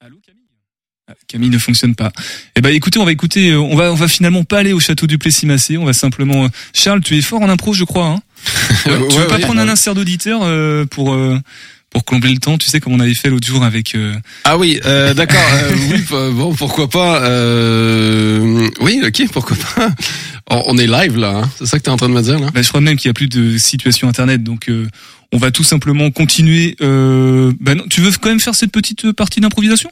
Allô 0.00 0.16
Camille? 0.26 0.40
Ah, 1.08 1.12
Camille 1.28 1.50
ne 1.50 1.58
fonctionne 1.58 1.94
pas. 1.94 2.12
Eh 2.56 2.60
ben 2.60 2.74
écoutez, 2.74 2.98
on 2.98 3.04
va 3.04 3.12
écouter, 3.12 3.50
euh, 3.52 3.58
on 3.58 3.74
va 3.76 3.90
on 3.92 3.94
va 3.94 4.08
finalement 4.08 4.44
pas 4.44 4.58
aller 4.58 4.72
au 4.72 4.80
château 4.80 5.06
du 5.06 5.16
Plessis-Massé, 5.18 5.76
on 5.78 5.84
va 5.84 5.92
simplement 5.94 6.44
euh, 6.44 6.48
Charles, 6.74 7.00
tu 7.00 7.16
es 7.16 7.22
fort 7.22 7.40
en 7.42 7.48
impro, 7.48 7.72
je 7.72 7.84
crois 7.84 8.06
hein 8.06 8.22
tu 8.84 8.90
veux 8.90 8.98
Ouais, 8.98 9.26
pas 9.26 9.36
ouais. 9.36 9.40
prendre 9.40 9.60
un 9.60 9.68
insert 9.68 9.94
d'auditeur 9.94 10.40
euh, 10.42 10.84
pour 10.84 11.14
euh, 11.14 11.38
pour 11.94 12.04
combler 12.04 12.32
le 12.32 12.38
temps, 12.40 12.58
tu 12.58 12.68
sais 12.68 12.80
comme 12.80 12.92
on 12.92 13.00
avait 13.00 13.14
fait 13.14 13.30
l'autre 13.30 13.46
jour 13.46 13.64
avec 13.64 13.94
euh, 13.94 14.14
Ah 14.44 14.58
oui, 14.58 14.80
euh, 14.84 15.14
d'accord. 15.14 15.40
euh, 15.54 15.72
oui, 15.92 15.98
p- 16.00 16.30
bon, 16.32 16.52
pourquoi 16.52 16.90
pas. 16.90 17.22
Euh, 17.22 18.68
oui, 18.80 19.00
ok, 19.06 19.22
pourquoi 19.32 19.56
pas. 19.76 19.88
On, 20.50 20.76
est 20.76 20.86
live 20.88 21.16
là, 21.16 21.38
hein, 21.44 21.50
c'est 21.56 21.66
ça 21.66 21.78
que 21.78 21.84
tu 21.84 21.88
es 21.90 21.92
en 21.92 21.96
train 21.96 22.08
de 22.08 22.14
me 22.14 22.20
dire 22.20 22.38
là 22.38 22.48
bah, 22.52 22.60
je 22.60 22.68
crois 22.68 22.80
même 22.82 22.96
qu'il 22.96 23.08
y 23.08 23.10
a 23.10 23.14
plus 23.14 23.28
de 23.28 23.56
situation 23.56 24.08
internet 24.08 24.42
donc 24.42 24.68
euh, 24.68 24.86
on 25.32 25.38
va 25.38 25.50
tout 25.50 25.64
simplement 25.64 26.10
continuer 26.10 26.76
euh, 26.82 27.50
bah 27.60 27.74
non, 27.74 27.84
tu 27.88 28.02
veux 28.02 28.10
quand 28.20 28.28
même 28.28 28.40
faire 28.40 28.54
cette 28.54 28.70
petite 28.70 29.12
partie 29.12 29.40
d'improvisation? 29.40 29.88